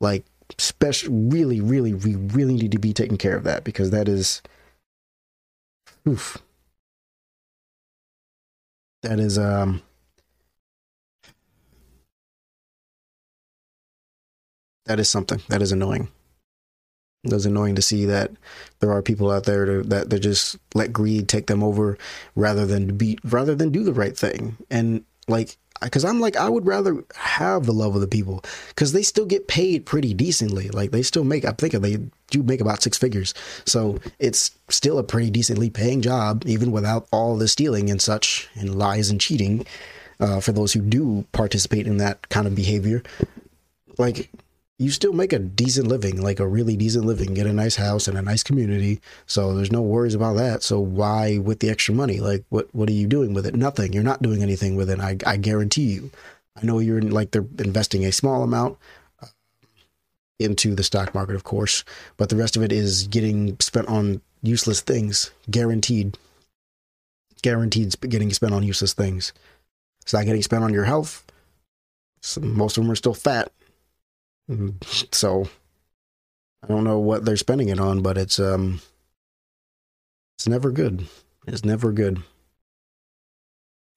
Like 0.00 0.24
special 0.58 1.12
really 1.12 1.60
really 1.60 1.94
we 1.94 2.14
really 2.14 2.54
need 2.54 2.72
to 2.72 2.78
be 2.78 2.92
taking 2.92 3.16
care 3.18 3.36
of 3.36 3.44
that 3.44 3.64
because 3.64 3.90
that 3.90 4.08
is 4.08 4.42
oof. 6.06 6.38
That 9.02 9.18
is 9.18 9.38
um 9.38 9.82
that 14.86 14.98
is 14.98 15.08
something 15.08 15.40
that 15.48 15.62
is 15.62 15.72
annoying. 15.72 16.08
It's 17.24 17.44
annoying 17.44 17.74
to 17.74 17.82
see 17.82 18.04
that 18.06 18.30
there 18.78 18.92
are 18.92 19.02
people 19.02 19.30
out 19.30 19.44
there 19.44 19.64
to, 19.64 19.82
that 19.84 20.10
they 20.10 20.18
just 20.18 20.56
let 20.74 20.92
greed 20.92 21.28
take 21.28 21.46
them 21.46 21.62
over 21.62 21.98
rather 22.34 22.66
than 22.66 22.96
be 22.96 23.18
rather 23.24 23.54
than 23.54 23.70
do 23.70 23.82
the 23.82 23.92
right 23.92 24.16
thing. 24.16 24.56
And 24.70 25.04
like, 25.28 25.56
because 25.82 26.04
I'm 26.04 26.20
like, 26.20 26.36
I 26.36 26.48
would 26.48 26.66
rather 26.66 27.04
have 27.16 27.66
the 27.66 27.72
love 27.72 27.94
of 27.94 28.00
the 28.00 28.06
people 28.06 28.44
because 28.68 28.92
they 28.92 29.02
still 29.02 29.26
get 29.26 29.48
paid 29.48 29.84
pretty 29.86 30.14
decently. 30.14 30.68
Like 30.68 30.90
they 30.90 31.02
still 31.02 31.24
make, 31.24 31.44
I 31.44 31.50
think 31.50 31.74
they 31.74 31.98
do 32.30 32.42
make 32.42 32.60
about 32.60 32.82
six 32.82 32.96
figures. 32.96 33.34
So 33.64 33.98
it's 34.18 34.56
still 34.68 34.98
a 34.98 35.04
pretty 35.04 35.30
decently 35.30 35.68
paying 35.70 36.02
job, 36.02 36.44
even 36.46 36.72
without 36.72 37.08
all 37.12 37.36
the 37.36 37.48
stealing 37.48 37.90
and 37.90 38.00
such 38.00 38.48
and 38.54 38.78
lies 38.78 39.10
and 39.10 39.20
cheating. 39.20 39.66
Uh, 40.18 40.40
for 40.40 40.52
those 40.52 40.72
who 40.72 40.80
do 40.80 41.26
participate 41.32 41.86
in 41.86 41.98
that 41.98 42.30
kind 42.30 42.46
of 42.46 42.54
behavior, 42.54 43.02
like 43.98 44.30
you 44.78 44.90
still 44.90 45.12
make 45.12 45.32
a 45.32 45.38
decent 45.38 45.88
living, 45.88 46.20
like 46.20 46.38
a 46.38 46.46
really 46.46 46.76
decent 46.76 47.06
living, 47.06 47.32
get 47.32 47.46
a 47.46 47.52
nice 47.52 47.76
house 47.76 48.08
and 48.08 48.18
a 48.18 48.22
nice 48.22 48.42
community. 48.42 49.00
So 49.26 49.54
there's 49.54 49.72
no 49.72 49.80
worries 49.80 50.14
about 50.14 50.36
that. 50.36 50.62
So 50.62 50.80
why 50.80 51.38
with 51.38 51.60
the 51.60 51.70
extra 51.70 51.94
money? 51.94 52.20
Like 52.20 52.44
what 52.50 52.72
what 52.74 52.88
are 52.88 52.94
you 52.94 53.06
doing 53.06 53.32
with 53.32 53.46
it? 53.46 53.54
Nothing. 53.54 53.92
You're 53.92 54.02
not 54.02 54.22
doing 54.22 54.42
anything 54.42 54.76
with 54.76 54.90
it. 54.90 55.00
I 55.00 55.16
I 55.26 55.36
guarantee 55.38 55.94
you. 55.94 56.10
I 56.60 56.64
know 56.64 56.78
you're 56.78 56.98
in, 56.98 57.10
like 57.10 57.30
they're 57.30 57.46
investing 57.58 58.04
a 58.04 58.12
small 58.12 58.42
amount 58.42 58.78
uh, 59.22 59.26
into 60.38 60.74
the 60.74 60.82
stock 60.82 61.14
market, 61.14 61.36
of 61.36 61.44
course, 61.44 61.84
but 62.16 62.28
the 62.28 62.36
rest 62.36 62.56
of 62.56 62.62
it 62.62 62.72
is 62.72 63.06
getting 63.08 63.58
spent 63.60 63.88
on 63.88 64.20
useless 64.42 64.80
things. 64.80 65.30
Guaranteed. 65.50 66.18
Guaranteed 67.42 67.98
getting 68.00 68.32
spent 68.32 68.52
on 68.52 68.62
useless 68.62 68.92
things. 68.92 69.32
It's 70.02 70.12
not 70.12 70.24
getting 70.24 70.42
spent 70.42 70.64
on 70.64 70.72
your 70.72 70.84
health. 70.84 71.24
So 72.20 72.40
most 72.40 72.76
of 72.76 72.84
them 72.84 72.90
are 72.90 72.96
still 72.96 73.14
fat. 73.14 73.52
So 75.12 75.48
I 76.62 76.68
don't 76.68 76.84
know 76.84 76.98
what 76.98 77.24
they're 77.24 77.36
spending 77.36 77.68
it 77.68 77.80
on, 77.80 78.02
but 78.02 78.16
it's 78.16 78.38
um 78.38 78.80
it's 80.38 80.48
never 80.48 80.70
good. 80.70 81.06
It's 81.46 81.64
never 81.64 81.92
good. 81.92 82.22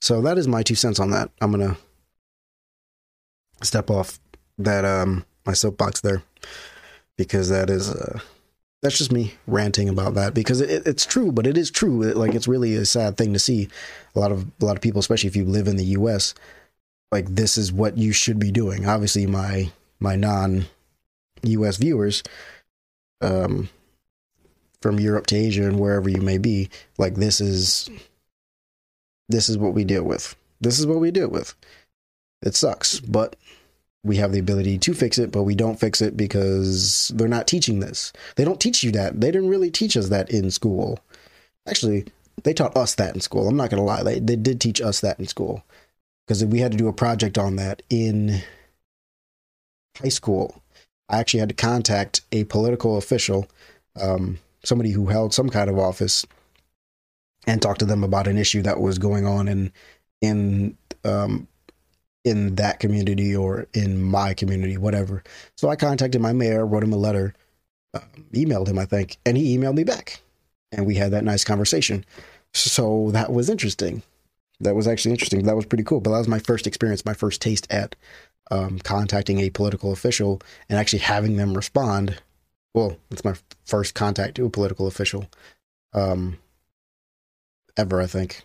So 0.01 0.21
that 0.21 0.37
is 0.37 0.47
my 0.47 0.63
two 0.63 0.75
cents 0.75 0.99
on 0.99 1.11
that. 1.11 1.29
I'm 1.41 1.51
gonna 1.51 1.77
step 3.61 3.89
off 3.89 4.19
that 4.57 4.85
um 4.85 5.25
my 5.45 5.53
soapbox 5.53 6.01
there 6.01 6.23
because 7.17 7.49
that 7.49 7.69
is 7.69 7.89
uh 7.89 8.19
that's 8.81 8.97
just 8.97 9.11
me 9.11 9.33
ranting 9.45 9.89
about 9.89 10.13
that 10.13 10.33
because 10.33 10.61
it, 10.61 10.87
it's 10.87 11.05
true, 11.05 11.31
but 11.31 11.45
it 11.45 11.57
is 11.57 11.69
true. 11.69 12.03
Like 12.13 12.33
it's 12.33 12.47
really 12.47 12.75
a 12.75 12.85
sad 12.85 13.17
thing 13.17 13.33
to 13.33 13.39
see 13.39 13.67
a 14.15 14.19
lot 14.19 14.31
of 14.31 14.45
a 14.61 14.65
lot 14.65 14.77
of 14.77 14.81
people, 14.81 14.99
especially 14.99 15.27
if 15.27 15.35
you 15.35 15.45
live 15.45 15.67
in 15.67 15.75
the 15.75 15.83
U.S. 15.85 16.33
Like 17.11 17.27
this 17.27 17.57
is 17.57 17.73
what 17.73 17.97
you 17.97 18.13
should 18.13 18.39
be 18.39 18.51
doing. 18.51 18.87
Obviously, 18.87 19.25
my 19.25 19.71
my 19.99 20.15
non 20.15 20.65
US 21.43 21.77
viewers 21.77 22.23
um, 23.21 23.69
from 24.81 24.99
Europe 24.99 25.27
to 25.27 25.35
Asia 25.35 25.67
and 25.67 25.79
wherever 25.79 26.09
you 26.09 26.21
may 26.21 26.37
be, 26.37 26.69
like 26.97 27.15
this 27.15 27.41
is 27.41 27.89
this 29.27 29.49
is 29.49 29.57
what 29.57 29.73
we 29.73 29.83
deal 29.83 30.03
with. 30.03 30.35
This 30.61 30.79
is 30.79 30.87
what 30.87 30.99
we 30.99 31.11
deal 31.11 31.29
with. 31.29 31.55
It 32.41 32.55
sucks, 32.55 32.99
but 32.99 33.35
we 34.03 34.17
have 34.17 34.31
the 34.31 34.39
ability 34.39 34.77
to 34.77 34.93
fix 34.93 35.17
it, 35.17 35.31
but 35.31 35.43
we 35.43 35.55
don't 35.55 35.79
fix 35.79 36.01
it 36.01 36.15
because 36.15 37.11
they're 37.15 37.27
not 37.27 37.47
teaching 37.47 37.79
this. 37.79 38.13
They 38.35 38.45
don't 38.45 38.59
teach 38.59 38.83
you 38.83 38.91
that. 38.93 39.19
They 39.19 39.31
didn't 39.31 39.49
really 39.49 39.71
teach 39.71 39.97
us 39.97 40.09
that 40.09 40.29
in 40.31 40.51
school. 40.51 40.99
Actually, 41.67 42.05
they 42.43 42.53
taught 42.53 42.77
us 42.77 42.95
that 42.95 43.13
in 43.13 43.21
school. 43.21 43.47
I'm 43.47 43.57
not 43.57 43.69
going 43.69 43.81
to 43.81 43.83
lie. 43.83 44.03
They, 44.03 44.19
they 44.19 44.37
did 44.37 44.61
teach 44.61 44.81
us 44.81 45.01
that 45.01 45.19
in 45.19 45.27
school 45.27 45.63
because 46.25 46.43
we 46.45 46.59
had 46.59 46.71
to 46.71 46.77
do 46.77 46.87
a 46.87 46.93
project 46.93 47.37
on 47.37 47.57
that 47.57 47.81
in 47.89 48.41
high 50.01 50.09
school, 50.09 50.61
I 51.09 51.19
actually 51.19 51.41
had 51.41 51.49
to 51.49 51.55
contact 51.55 52.21
a 52.31 52.43
political 52.45 52.97
official, 52.97 53.47
um, 53.99 54.39
somebody 54.63 54.91
who 54.91 55.07
held 55.07 55.33
some 55.33 55.49
kind 55.49 55.69
of 55.69 55.77
office, 55.77 56.25
and 57.47 57.61
talk 57.61 57.77
to 57.79 57.85
them 57.85 58.03
about 58.03 58.27
an 58.27 58.37
issue 58.37 58.61
that 58.61 58.79
was 58.79 58.97
going 58.97 59.25
on 59.25 59.47
in 59.47 59.71
in 60.21 60.77
um, 61.03 61.47
in 62.25 62.55
that 62.55 62.79
community 62.79 63.35
or 63.35 63.67
in 63.73 64.01
my 64.01 64.33
community, 64.33 64.77
whatever. 64.77 65.23
So 65.55 65.69
I 65.69 65.75
contacted 65.75 66.21
my 66.21 66.33
mayor, 66.33 66.65
wrote 66.65 66.83
him 66.83 66.93
a 66.93 66.97
letter, 66.97 67.33
uh, 67.93 68.01
emailed 68.33 68.67
him, 68.67 68.77
I 68.77 68.85
think, 68.85 69.17
and 69.25 69.37
he 69.37 69.57
emailed 69.57 69.75
me 69.75 69.83
back, 69.83 70.21
and 70.71 70.85
we 70.85 70.95
had 70.95 71.11
that 71.11 71.23
nice 71.23 71.43
conversation. 71.43 72.05
So 72.53 73.09
that 73.11 73.31
was 73.31 73.49
interesting. 73.49 74.03
That 74.59 74.75
was 74.75 74.87
actually 74.87 75.11
interesting. 75.11 75.43
That 75.43 75.55
was 75.55 75.65
pretty 75.65 75.85
cool. 75.85 76.01
But 76.01 76.11
that 76.11 76.17
was 76.17 76.27
my 76.27 76.39
first 76.39 76.67
experience, 76.67 77.05
my 77.05 77.13
first 77.13 77.41
taste 77.41 77.65
at 77.71 77.95
um, 78.51 78.79
contacting 78.79 79.39
a 79.39 79.49
political 79.49 79.91
official 79.91 80.41
and 80.67 80.79
actually 80.79 80.99
having 80.99 81.37
them 81.37 81.53
respond. 81.53 82.21
Well, 82.73 82.97
it's 83.11 83.25
my 83.25 83.35
first 83.65 83.95
contact 83.95 84.35
to 84.35 84.45
a 84.45 84.49
political 84.49 84.87
official 84.87 85.27
um, 85.93 86.37
ever, 87.77 88.01
I 88.01 88.07
think. 88.07 88.43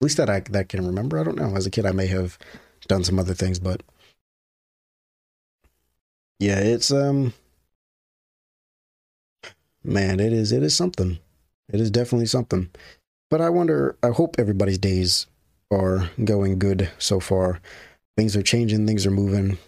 At 0.00 0.04
least 0.04 0.16
that 0.16 0.30
I 0.30 0.40
that 0.50 0.68
can 0.68 0.86
remember. 0.86 1.18
I 1.18 1.24
don't 1.24 1.38
know. 1.38 1.54
As 1.56 1.66
a 1.66 1.70
kid, 1.70 1.86
I 1.86 1.92
may 1.92 2.06
have 2.08 2.38
done 2.88 3.04
some 3.04 3.18
other 3.18 3.34
things, 3.34 3.58
but 3.58 3.82
yeah, 6.40 6.58
it's 6.58 6.90
um, 6.90 7.34
man, 9.84 10.18
it 10.18 10.32
is 10.32 10.50
it 10.50 10.62
is 10.62 10.74
something. 10.74 11.18
It 11.72 11.80
is 11.80 11.90
definitely 11.90 12.26
something. 12.26 12.70
But 13.30 13.40
I 13.40 13.50
wonder. 13.50 13.96
I 14.02 14.08
hope 14.08 14.36
everybody's 14.38 14.78
days 14.78 15.26
are 15.70 16.10
going 16.24 16.58
good 16.58 16.90
so 16.98 17.20
far 17.20 17.60
things 18.16 18.36
are 18.36 18.42
changing, 18.42 18.86
things 18.86 19.06
are 19.06 19.10
moving. 19.10 19.58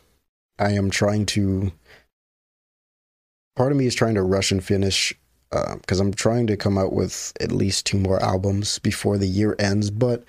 I 0.58 0.72
am 0.72 0.90
trying 0.90 1.26
to. 1.26 1.72
Part 3.56 3.72
of 3.72 3.78
me 3.78 3.86
is 3.86 3.94
trying 3.94 4.14
to 4.14 4.22
rush 4.22 4.50
and 4.50 4.62
finish 4.62 5.14
because 5.50 6.00
uh, 6.00 6.04
I'm 6.04 6.12
trying 6.12 6.46
to 6.48 6.56
come 6.56 6.76
out 6.76 6.92
with 6.92 7.32
at 7.40 7.52
least 7.52 7.86
two 7.86 7.98
more 7.98 8.20
albums 8.22 8.78
before 8.80 9.18
the 9.18 9.26
year 9.26 9.54
ends. 9.58 9.90
But 9.90 10.24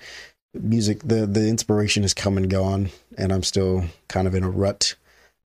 music, 0.54 1.00
the 1.02 1.26
the 1.26 1.48
inspiration 1.48 2.04
is 2.04 2.14
come 2.14 2.36
and 2.36 2.48
gone, 2.50 2.90
and 3.18 3.32
I'm 3.32 3.42
still 3.42 3.84
kind 4.08 4.26
of 4.26 4.34
in 4.34 4.44
a 4.44 4.50
rut. 4.50 4.94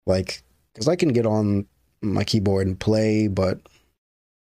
Like, 0.06 0.42
because 0.74 0.88
I 0.88 0.96
can 0.96 1.10
get 1.10 1.26
on 1.26 1.66
my 2.02 2.24
keyboard 2.24 2.66
and 2.66 2.78
play, 2.78 3.28
but 3.28 3.60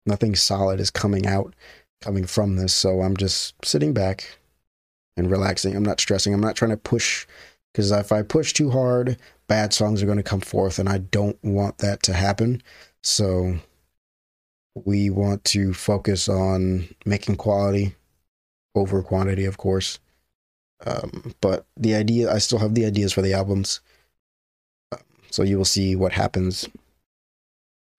nothing 0.06 0.34
solid 0.34 0.80
is 0.80 0.90
coming 0.90 1.26
out, 1.26 1.54
coming 2.02 2.26
from 2.26 2.56
this. 2.56 2.72
So 2.72 3.02
I'm 3.02 3.16
just 3.16 3.54
sitting 3.64 3.94
back 3.94 4.38
and 5.16 5.30
relaxing. 5.30 5.76
I'm 5.76 5.84
not 5.84 6.00
stressing. 6.00 6.34
I'm 6.34 6.40
not 6.40 6.56
trying 6.56 6.72
to 6.72 6.76
push 6.76 7.26
because 7.74 7.90
if 7.90 8.12
I 8.12 8.22
push 8.22 8.52
too 8.52 8.70
hard, 8.70 9.18
bad 9.48 9.72
songs 9.72 10.00
are 10.00 10.06
going 10.06 10.16
to 10.16 10.22
come 10.22 10.40
forth, 10.40 10.78
and 10.78 10.88
I 10.88 10.98
don't 10.98 11.36
want 11.42 11.78
that 11.78 12.04
to 12.04 12.12
happen. 12.12 12.62
So 13.02 13.56
we 14.76 15.10
want 15.10 15.44
to 15.46 15.74
focus 15.74 16.28
on 16.28 16.88
making 17.04 17.36
quality 17.36 17.96
over 18.76 19.02
quantity, 19.02 19.44
of 19.44 19.58
course. 19.58 19.98
Um, 20.86 21.34
but 21.40 21.66
the 21.76 21.96
idea, 21.96 22.32
I 22.32 22.38
still 22.38 22.60
have 22.60 22.74
the 22.74 22.86
ideas 22.86 23.12
for 23.12 23.22
the 23.22 23.34
albums. 23.34 23.80
So 25.32 25.42
you 25.42 25.58
will 25.58 25.64
see 25.64 25.96
what 25.96 26.12
happens 26.12 26.68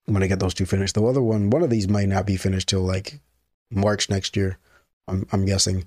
when 0.06 0.24
I 0.24 0.28
get 0.28 0.40
those 0.40 0.54
two 0.54 0.66
finished. 0.66 0.96
The 0.96 1.04
other 1.04 1.22
one, 1.22 1.50
one 1.50 1.64
of 1.64 1.70
these 1.70 1.90
might 1.90 2.08
not 2.08 2.26
be 2.26 2.38
finished 2.38 2.70
till 2.70 2.82
like 2.82 3.20
March 3.70 4.10
next 4.10 4.38
year. 4.38 4.58
I'm, 5.10 5.28
I'm 5.34 5.46
guessing, 5.46 5.86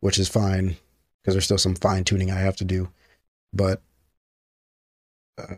which 0.00 0.20
is 0.20 0.28
fine 0.28 0.76
because 1.20 1.34
there's 1.34 1.46
still 1.46 1.58
some 1.58 1.74
fine 1.74 2.04
tuning 2.04 2.30
I 2.30 2.38
have 2.38 2.56
to 2.56 2.64
do 2.64 2.90
but 3.54 3.82
uh, 5.38 5.54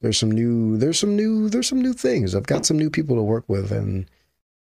there's 0.00 0.18
some 0.18 0.30
new 0.30 0.76
there's 0.76 0.98
some 0.98 1.16
new 1.16 1.48
there's 1.48 1.68
some 1.68 1.80
new 1.80 1.92
things. 1.92 2.34
I've 2.34 2.46
got 2.46 2.66
some 2.66 2.78
new 2.78 2.90
people 2.90 3.16
to 3.16 3.22
work 3.22 3.44
with, 3.48 3.72
and 3.72 4.06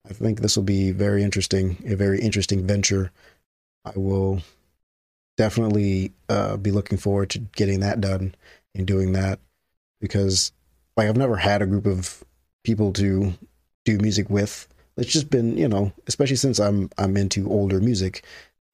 I 0.09 0.13
think 0.13 0.39
this 0.39 0.55
will 0.55 0.63
be 0.63 0.91
very 0.91 1.23
interesting, 1.23 1.77
a 1.87 1.95
very 1.95 2.21
interesting 2.21 2.65
venture. 2.65 3.11
I 3.83 3.91
will 3.95 4.41
definitely 5.37 6.13
uh, 6.29 6.57
be 6.57 6.71
looking 6.71 6.97
forward 6.97 7.29
to 7.31 7.39
getting 7.39 7.81
that 7.81 8.01
done 8.01 8.35
and 8.73 8.87
doing 8.87 9.11
that 9.13 9.39
because 9.99 10.51
like 10.95 11.07
I've 11.07 11.17
never 11.17 11.35
had 11.35 11.61
a 11.61 11.67
group 11.67 11.85
of 11.85 12.23
people 12.63 12.93
to 12.93 13.33
do 13.83 13.97
music 13.97 14.29
with. 14.29 14.67
It's 14.97 15.11
just 15.11 15.29
been, 15.29 15.57
you 15.57 15.67
know, 15.67 15.91
especially 16.07 16.37
since 16.37 16.59
I'm 16.59 16.89
I'm 16.97 17.17
into 17.17 17.49
older 17.49 17.79
music. 17.81 18.23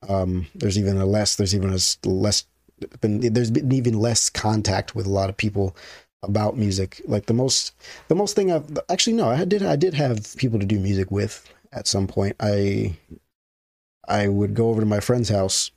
Um, 0.07 0.47
there's 0.55 0.77
even 0.77 0.97
a 0.97 1.05
less 1.05 1.35
there's 1.35 1.55
even 1.55 1.73
a 1.73 2.07
less 2.07 2.45
been 3.01 3.33
there's 3.33 3.51
been 3.51 3.71
even 3.71 3.99
less 3.99 4.29
contact 4.29 4.95
with 4.95 5.05
a 5.05 5.09
lot 5.11 5.29
of 5.29 5.37
people 5.37 5.75
about 6.23 6.57
music. 6.57 7.01
Like 7.05 7.25
the 7.25 7.33
most 7.33 7.73
the 8.07 8.15
most 8.15 8.35
thing 8.35 8.51
I've 8.51 8.77
actually 8.89 9.13
no, 9.13 9.29
I 9.29 9.45
did 9.45 9.63
I 9.63 9.75
did 9.75 9.93
have 9.93 10.35
people 10.37 10.59
to 10.59 10.65
do 10.65 10.79
music 10.79 11.11
with 11.11 11.51
at 11.73 11.87
some 11.87 12.07
point. 12.07 12.35
I 12.39 12.95
I 14.07 14.27
would 14.27 14.53
go 14.53 14.69
over 14.69 14.81
to 14.81 14.85
my 14.85 14.99
friend's 14.99 15.29
house 15.29 15.71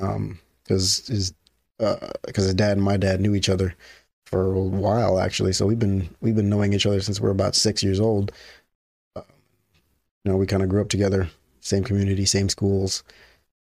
um 0.00 0.38
because 0.62 1.06
his 1.06 1.32
uh 1.80 2.10
because 2.24 2.44
his 2.44 2.54
dad 2.54 2.72
and 2.72 2.82
my 2.82 2.96
dad 2.96 3.20
knew 3.20 3.34
each 3.34 3.48
other 3.48 3.74
for 4.26 4.52
a 4.52 4.60
while 4.60 5.18
actually 5.18 5.52
so 5.52 5.66
we've 5.66 5.78
been 5.78 6.08
we've 6.20 6.36
been 6.36 6.50
knowing 6.50 6.72
each 6.72 6.86
other 6.86 7.00
since 7.00 7.20
we're 7.20 7.30
about 7.30 7.54
six 7.54 7.82
years 7.82 8.00
old 8.00 8.32
uh, 9.14 9.22
you 10.24 10.30
know 10.30 10.36
we 10.36 10.46
kind 10.46 10.62
of 10.62 10.68
grew 10.68 10.80
up 10.80 10.88
together 10.88 11.28
same 11.60 11.84
community 11.84 12.24
same 12.24 12.48
schools 12.48 13.02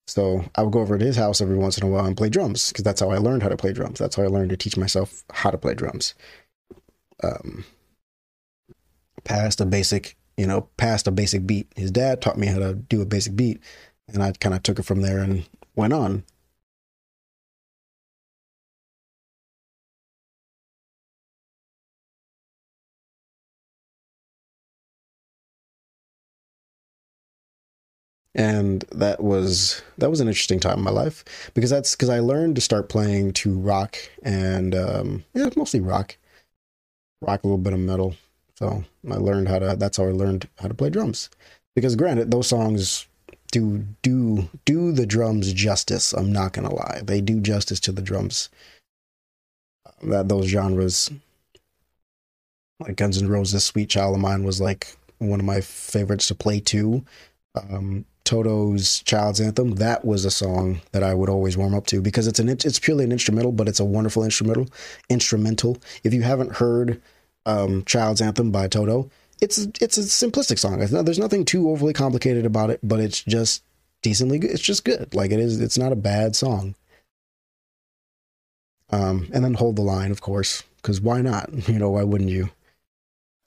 so 0.07 0.45
i 0.57 0.63
would 0.63 0.73
go 0.73 0.81
over 0.81 0.99
to 0.99 1.05
his 1.05 1.17
house 1.17 1.41
every 1.41 1.57
once 1.57 1.79
in 1.79 1.85
a 1.85 1.89
while 1.89 2.05
and 2.05 2.17
play 2.17 2.29
drums 2.29 2.69
because 2.69 2.85
that's 2.85 3.01
how 3.01 3.11
i 3.11 3.19
learned 3.19 3.43
how 3.43 3.49
to 3.49 3.57
play 3.57 3.73
drums. 3.73 3.99
That's 3.99 4.17
how 4.17 4.25
i 4.25 4.27
learned 4.27 4.51
to 4.51 4.57
teach 4.57 4.77
myself 4.77 5.25
how 5.33 5.51
to 5.51 5.59
play 5.59 5.75
drums. 5.75 6.15
Um 7.23 7.65
past 9.25 9.61
a 9.61 9.67
basic 9.67 10.17
you 10.37 10.47
know 10.47 10.69
past 10.77 11.07
a 11.07 11.11
basic 11.11 11.47
beat. 11.47 11.73
His 11.77 11.91
dad 11.91 12.21
taught 12.21 12.39
me 12.39 12.47
how 12.47 12.59
to 12.59 12.75
do 12.75 13.01
a 13.01 13.07
basic 13.07 13.37
beat 13.37 13.61
and 14.09 14.23
i 14.23 14.33
kind 14.33 14.55
of 14.55 14.63
took 14.63 14.79
it 14.79 14.85
from 14.85 15.03
there 15.03 15.19
and 15.19 15.49
went 15.77 15.93
on 15.93 16.25
and 28.35 28.85
that 28.93 29.23
was 29.23 29.83
that 29.99 30.11
was 30.11 30.21
an 30.21 30.29
interesting 30.29 30.61
time 30.61 30.79
in 30.79 30.85
my 30.85 30.91
life 30.91 31.25
because 31.55 31.71
that's 31.71 31.95
because 31.95 32.09
I 32.09 32.21
learned 32.21 32.55
to 32.55 32.61
start 32.61 32.89
playing 32.89 33.33
to 33.35 33.59
rock 33.59 33.97
and 34.23 34.75
um, 34.75 35.25
yeah, 35.35 35.51
mostly 35.57 35.81
rock, 35.81 36.17
rock 37.21 37.45
a 37.45 37.47
little 37.47 37.59
bit 37.59 37.75
of 37.75 37.81
metal. 37.81 38.15
So 38.57 38.85
I 39.11 39.17
learned 39.17 39.49
how 39.49 39.59
to. 39.59 39.77
That's 39.77 39.97
how 39.97 40.05
I 40.05 40.13
learned 40.13 40.49
how 40.59 40.69
to 40.69 40.75
play 40.75 40.89
drums. 40.89 41.29
Because 41.75 41.97
granted, 41.97 42.31
those 42.31 42.47
songs 42.47 43.07
do 43.51 43.85
do 44.03 44.49
do 44.65 44.93
the 44.93 45.07
drums 45.07 45.53
justice. 45.53 46.13
I'm 46.13 46.33
not 46.33 46.53
gonna 46.53 46.75
lie, 46.75 47.03
they 47.05 47.21
do 47.21 47.41
justice 47.41 47.81
to 47.81 47.93
the 47.93 48.03
drums. 48.03 48.49
That 50.03 50.29
those 50.29 50.47
genres, 50.47 51.11
like 52.81 52.97
Guns 52.97 53.21
N' 53.21 53.29
Roses, 53.29 53.65
"Sweet 53.65 53.91
Child 53.91 54.17
of 54.17 54.21
Mine" 54.21 54.45
was 54.45 54.61
like 54.61 54.97
one 55.19 55.39
of 55.39 55.47
my 55.47 55.61
favorites 55.61 56.29
to 56.29 56.35
play 56.35 56.61
too. 56.61 57.05
Um, 57.55 58.05
Toto's 58.25 59.03
Child's 59.03 59.41
Anthem, 59.41 59.73
that 59.77 60.05
was 60.05 60.25
a 60.25 60.31
song 60.31 60.81
that 60.93 61.03
I 61.03 61.15
would 61.15 61.29
always 61.29 61.57
warm 61.57 61.75
up 61.75 61.87
to 61.87 62.01
because 62.01 62.27
it's 62.27 62.39
an 62.39 62.49
it's 62.49 62.79
purely 62.79 63.05
an 63.05 63.13
instrumental, 63.13 63.53
but 63.53 63.69
it's 63.69 63.81
a 63.81 63.85
wonderful 63.85 64.25
instrumental. 64.25 64.69
Instrumental. 65.09 65.79
If 66.05 66.15
you 66.15 66.23
haven't 66.23 66.57
heard 66.57 67.01
um, 67.47 67.85
Child's 67.85 68.21
Anthem 68.21 68.51
by 68.51 68.69
Toto, 68.69 69.11
it's 69.41 69.59
it's 69.81 69.99
a 69.99 70.03
simplistic 70.03 70.59
song. 70.59 70.79
There's 70.79 71.19
nothing 71.19 71.45
too 71.45 71.71
overly 71.71 71.93
complicated 71.93 72.47
about 72.47 72.71
it, 72.71 72.79
but 72.83 73.01
it's 73.01 73.23
just 73.25 73.65
decently 74.03 74.39
good. 74.39 74.51
It's 74.51 74.63
just 74.63 74.85
good. 74.85 75.15
Like 75.15 75.33
it 75.33 75.41
is. 75.41 75.61
It's 75.61 75.79
not 75.79 75.93
a 75.93 75.97
bad 75.97 76.37
song. 76.37 76.77
Um, 78.91 79.29
and 79.33 79.43
then 79.43 79.55
Hold 79.55 79.77
the 79.77 79.83
Line, 79.83 80.11
of 80.11 80.21
course, 80.21 80.63
because 80.77 81.01
why 81.01 81.23
not? 81.23 81.51
You 81.69 81.79
know, 81.79 81.91
why 81.91 82.05
wouldn't 82.05 82.31
you? 82.31 82.51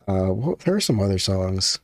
Uh, 0.07 0.33
well, 0.33 0.57
there 0.65 0.75
are 0.75 0.81
some 0.81 0.99
other 0.99 1.19
songs. 1.19 1.79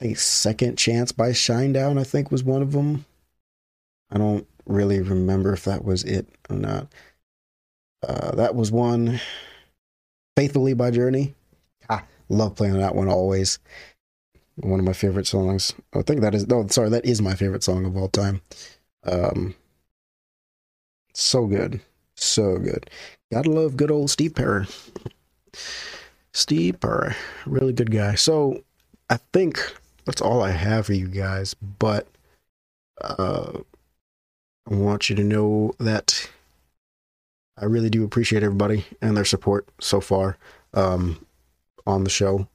I 0.00 0.04
think 0.04 0.18
Second 0.18 0.78
Chance 0.78 1.12
by 1.12 1.30
Shinedown, 1.30 1.98
I 1.98 2.04
think, 2.04 2.30
was 2.30 2.44
one 2.44 2.62
of 2.62 2.72
them. 2.72 3.04
I 4.10 4.18
don't 4.18 4.46
really 4.66 5.00
remember 5.00 5.52
if 5.52 5.64
that 5.64 5.84
was 5.84 6.04
it 6.04 6.28
or 6.48 6.56
not. 6.56 6.86
Uh, 8.06 8.34
that 8.36 8.54
was 8.54 8.70
one. 8.70 9.20
Faithfully 10.36 10.72
by 10.72 10.92
Journey. 10.92 11.34
Ah, 11.90 12.04
love 12.28 12.54
playing 12.54 12.78
that 12.78 12.94
one 12.94 13.08
always. 13.08 13.58
One 14.54 14.78
of 14.78 14.86
my 14.86 14.92
favorite 14.92 15.26
songs. 15.26 15.74
I 15.92 16.02
think 16.02 16.20
that 16.20 16.34
is, 16.34 16.46
no, 16.46 16.66
sorry, 16.68 16.90
that 16.90 17.04
is 17.04 17.20
my 17.20 17.34
favorite 17.34 17.64
song 17.64 17.84
of 17.84 17.96
all 17.96 18.08
time. 18.08 18.40
Um, 19.04 19.56
so 21.12 21.46
good. 21.46 21.80
So 22.14 22.58
good. 22.58 22.88
Gotta 23.32 23.50
love 23.50 23.76
good 23.76 23.90
old 23.90 24.10
Steve 24.10 24.36
Perry. 24.36 24.66
Steve 26.32 26.78
Perry. 26.78 27.14
Really 27.46 27.72
good 27.72 27.90
guy. 27.90 28.14
So 28.14 28.62
I 29.10 29.18
think 29.32 29.58
that's 30.08 30.22
all 30.22 30.42
I 30.42 30.52
have 30.52 30.86
for 30.86 30.94
you 30.94 31.06
guys. 31.06 31.52
But 31.52 32.08
uh, 32.98 33.58
I 34.70 34.74
want 34.74 35.10
you 35.10 35.16
to 35.16 35.22
know 35.22 35.74
that 35.78 36.30
I 37.58 37.66
really 37.66 37.90
do 37.90 38.04
appreciate 38.04 38.42
everybody 38.42 38.86
and 39.02 39.14
their 39.14 39.26
support 39.26 39.68
so 39.80 40.00
far 40.00 40.38
um, 40.72 41.26
on 41.86 42.04
the 42.04 42.10
show, 42.10 42.48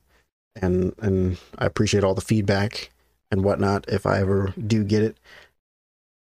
and 0.60 0.96
and 0.98 1.38
I 1.60 1.68
appreciate 1.68 2.04
all 2.04 2.16
the 2.16 2.22
feedback 2.22 2.90
and 3.30 3.44
whatnot. 3.44 3.86
If 3.88 4.08
I 4.08 4.20
ever 4.20 4.56
do 4.58 4.84
get 4.84 5.04
it, 5.04 5.18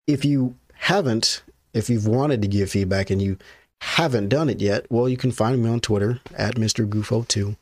if 0.08 0.24
you 0.24 0.56
haven't, 0.74 1.44
if 1.72 1.88
you've 1.88 2.08
wanted 2.08 2.42
to 2.42 2.48
give 2.48 2.72
feedback 2.72 3.08
and 3.08 3.22
you 3.22 3.38
haven't 3.82 4.30
done 4.30 4.50
it 4.50 4.60
yet, 4.60 4.84
well, 4.90 5.08
you 5.08 5.16
can 5.16 5.30
find 5.30 5.62
me 5.62 5.70
on 5.70 5.78
Twitter 5.78 6.18
at 6.36 6.56
Mr. 6.56 6.88
Goofo2. 6.88 7.56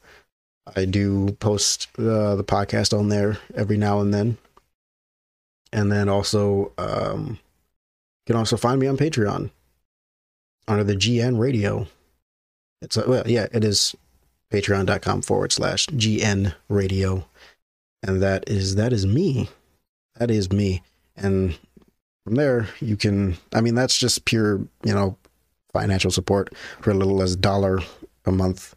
I 0.77 0.85
do 0.85 1.33
post 1.41 1.89
uh, 1.99 2.35
the 2.35 2.45
podcast 2.45 2.97
on 2.99 3.09
there 3.09 3.39
every 3.55 3.77
now 3.77 4.01
and 4.01 4.13
then. 4.13 4.39
And 5.73 5.93
then 5.93 6.09
also, 6.09 6.73
um, 6.79 7.39
you 8.27 8.33
can 8.33 8.37
also 8.37 8.57
find 8.57 8.81
me 8.81 8.87
on 8.87 8.97
Patreon 8.97 9.51
under 10.67 10.85
the 10.85 10.97
GN 10.97 11.39
Radio. 11.39 11.87
It's 12.81 12.97
a, 12.97 13.09
well, 13.09 13.25
yeah, 13.27 13.47
it 13.53 13.65
is 13.65 13.95
patreon.com 14.51 15.23
forward 15.23 15.53
slash 15.53 15.87
GN 15.89 16.55
Radio. 16.69 17.27
And 18.03 18.23
that 18.23 18.49
is, 18.49 18.77
that 18.77 18.93
is 18.93 19.07
me. 19.07 19.49
That 20.17 20.31
is 20.31 20.51
me. 20.51 20.83
And 21.17 21.59
from 22.25 22.37
there, 22.37 22.69
you 22.81 22.97
can, 22.97 23.37
I 23.53 23.61
mean, 23.61 23.75
that's 23.75 23.99
just 23.99 24.25
pure, 24.25 24.59
you 24.85 24.95
know, 24.95 25.17
financial 25.73 26.11
support 26.11 26.55
for 26.81 26.91
a 26.91 26.95
little 26.95 27.21
a 27.21 27.37
dollar 27.37 27.81
a 28.25 28.33
month. 28.33 28.75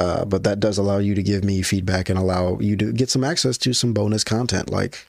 Uh, 0.00 0.24
but 0.24 0.44
that 0.44 0.60
does 0.60 0.78
allow 0.78 0.96
you 0.96 1.14
to 1.14 1.22
give 1.22 1.44
me 1.44 1.60
feedback 1.60 2.08
and 2.08 2.18
allow 2.18 2.58
you 2.58 2.74
to 2.74 2.90
get 2.90 3.10
some 3.10 3.22
access 3.22 3.58
to 3.58 3.74
some 3.74 3.92
bonus 3.92 4.24
content. 4.24 4.70
Like 4.70 5.06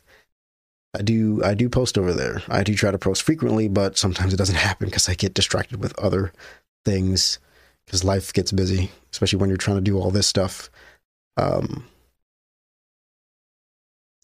I 0.93 1.01
do, 1.01 1.41
I 1.45 1.53
do 1.53 1.69
post 1.69 1.97
over 1.97 2.11
there. 2.11 2.43
I 2.49 2.61
do 2.61 2.75
try 2.75 2.91
to 2.91 2.97
post 2.99 3.23
frequently, 3.23 3.69
but 3.69 3.97
sometimes 3.97 4.33
it 4.33 4.37
doesn't 4.37 4.55
happen 4.55 4.87
because 4.87 5.07
I 5.07 5.13
get 5.13 5.33
distracted 5.33 5.79
with 5.79 5.97
other 5.97 6.33
things 6.83 7.39
because 7.85 8.03
life 8.03 8.33
gets 8.33 8.51
busy, 8.51 8.91
especially 9.13 9.39
when 9.39 9.47
you're 9.47 9.55
trying 9.55 9.77
to 9.77 9.81
do 9.81 9.97
all 9.97 10.11
this 10.11 10.27
stuff. 10.27 10.69
Um, 11.37 11.85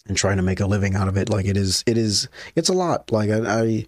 and 0.05 0.17
trying 0.17 0.37
to 0.37 0.43
make 0.43 0.59
a 0.59 0.65
living 0.65 0.95
out 0.95 1.07
of 1.07 1.15
it. 1.15 1.29
Like 1.29 1.45
it 1.45 1.55
is, 1.55 1.81
it 1.87 1.97
is, 1.97 2.27
it's 2.55 2.69
a 2.69 2.73
lot. 2.73 3.09
Like 3.09 3.29
I, 3.29 3.61
I 3.61 3.85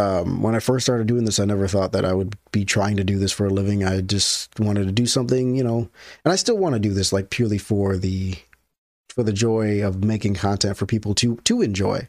um, 0.00 0.42
when 0.42 0.54
I 0.54 0.60
first 0.60 0.86
started 0.86 1.06
doing 1.06 1.26
this, 1.26 1.38
I 1.38 1.44
never 1.44 1.68
thought 1.68 1.92
that 1.92 2.06
I 2.06 2.14
would 2.14 2.34
be 2.52 2.64
trying 2.64 2.96
to 2.96 3.04
do 3.04 3.18
this 3.18 3.32
for 3.32 3.46
a 3.46 3.50
living. 3.50 3.84
I 3.84 4.00
just 4.00 4.58
wanted 4.58 4.86
to 4.86 4.92
do 4.92 5.04
something, 5.04 5.54
you 5.54 5.62
know, 5.62 5.90
and 6.24 6.32
I 6.32 6.36
still 6.36 6.56
want 6.56 6.74
to 6.74 6.80
do 6.80 6.94
this 6.94 7.12
like 7.12 7.28
purely 7.28 7.58
for 7.58 7.98
the, 7.98 8.36
for 9.10 9.22
the 9.22 9.32
joy 9.32 9.84
of 9.86 10.02
making 10.02 10.34
content 10.34 10.78
for 10.78 10.86
people 10.86 11.14
to, 11.16 11.36
to 11.36 11.60
enjoy, 11.60 12.08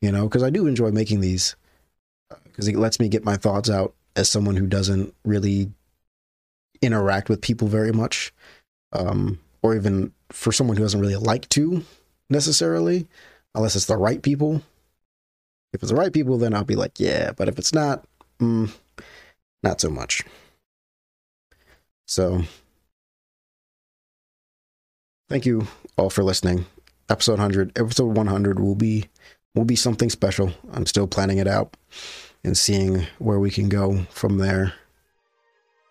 you 0.00 0.12
know, 0.12 0.28
cause 0.28 0.44
I 0.44 0.50
do 0.50 0.68
enjoy 0.68 0.92
making 0.92 1.20
these 1.20 1.56
because 2.44 2.68
it 2.68 2.76
lets 2.76 3.00
me 3.00 3.08
get 3.08 3.24
my 3.24 3.36
thoughts 3.36 3.68
out 3.68 3.94
as 4.14 4.28
someone 4.28 4.56
who 4.56 4.66
doesn't 4.66 5.12
really 5.24 5.70
interact 6.80 7.28
with 7.28 7.40
people 7.40 7.66
very 7.66 7.92
much. 7.92 8.32
Um, 8.92 9.40
or 9.62 9.74
even 9.74 10.12
for 10.30 10.52
someone 10.52 10.76
who 10.76 10.82
doesn't 10.84 11.00
really 11.00 11.16
like 11.16 11.48
to 11.48 11.84
necessarily, 12.30 13.08
unless 13.54 13.74
it's 13.74 13.86
the 13.86 13.96
right 13.96 14.22
people. 14.22 14.62
If 15.72 15.82
it's 15.82 15.90
the 15.90 15.96
right 15.96 16.12
people, 16.12 16.38
then 16.38 16.54
I'll 16.54 16.64
be 16.64 16.76
like, 16.76 16.98
yeah. 16.98 17.32
But 17.32 17.48
if 17.48 17.58
it's 17.58 17.74
not, 17.74 18.06
mm, 18.40 18.70
not 19.62 19.80
so 19.80 19.90
much. 19.90 20.22
So, 22.06 22.42
thank 25.28 25.44
you 25.44 25.66
all 25.96 26.10
for 26.10 26.22
listening. 26.22 26.66
Episode 27.08 27.32
100, 27.32 27.78
episode 27.78 28.16
100 28.16 28.60
will 28.60 28.74
be 28.74 29.06
will 29.54 29.64
be 29.64 29.76
something 29.76 30.10
special. 30.10 30.52
I'm 30.72 30.86
still 30.86 31.06
planning 31.06 31.38
it 31.38 31.48
out 31.48 31.76
and 32.44 32.56
seeing 32.56 33.06
where 33.18 33.40
we 33.40 33.50
can 33.50 33.68
go 33.68 34.04
from 34.10 34.38
there. 34.38 34.74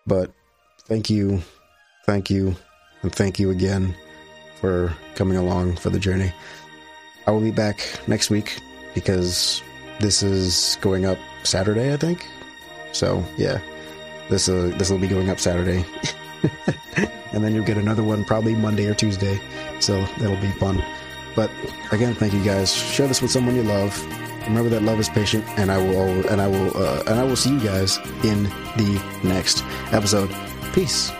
But 0.06 0.32
thank 0.86 1.10
you, 1.10 1.42
thank 2.06 2.30
you, 2.30 2.54
and 3.02 3.12
thank 3.12 3.38
you 3.38 3.50
again 3.50 3.94
for 4.60 4.94
coming 5.16 5.36
along 5.36 5.76
for 5.76 5.90
the 5.90 5.98
journey. 5.98 6.32
I 7.26 7.32
will 7.32 7.40
be 7.40 7.50
back 7.50 7.80
next 8.06 8.30
week 8.30 8.60
because 8.96 9.62
this 10.00 10.22
is 10.22 10.78
going 10.80 11.04
up 11.04 11.18
Saturday, 11.44 11.92
I 11.92 11.98
think. 11.98 12.26
So 12.92 13.22
yeah, 13.36 13.60
this 14.30 14.48
uh, 14.48 14.72
this 14.78 14.90
will 14.90 14.98
be 14.98 15.06
going 15.06 15.28
up 15.28 15.38
Saturday, 15.38 15.84
and 17.32 17.44
then 17.44 17.54
you'll 17.54 17.64
get 17.64 17.76
another 17.76 18.02
one 18.02 18.24
probably 18.24 18.54
Monday 18.54 18.86
or 18.86 18.94
Tuesday. 18.94 19.38
So 19.78 20.00
that'll 20.18 20.40
be 20.40 20.50
fun. 20.52 20.82
But 21.36 21.50
again, 21.92 22.14
thank 22.14 22.32
you 22.32 22.42
guys. 22.42 22.74
Share 22.74 23.06
this 23.06 23.20
with 23.20 23.30
someone 23.30 23.54
you 23.54 23.62
love. 23.62 23.94
Remember 24.48 24.70
that 24.70 24.82
love 24.82 24.98
is 24.98 25.10
patient, 25.10 25.44
and 25.58 25.70
I 25.70 25.76
will 25.76 26.26
and 26.28 26.40
I 26.40 26.48
will 26.48 26.74
uh, 26.74 27.02
and 27.06 27.20
I 27.20 27.24
will 27.24 27.36
see 27.36 27.50
you 27.50 27.60
guys 27.60 27.98
in 28.24 28.44
the 28.80 29.20
next 29.22 29.62
episode. 29.92 30.34
Peace. 30.72 31.12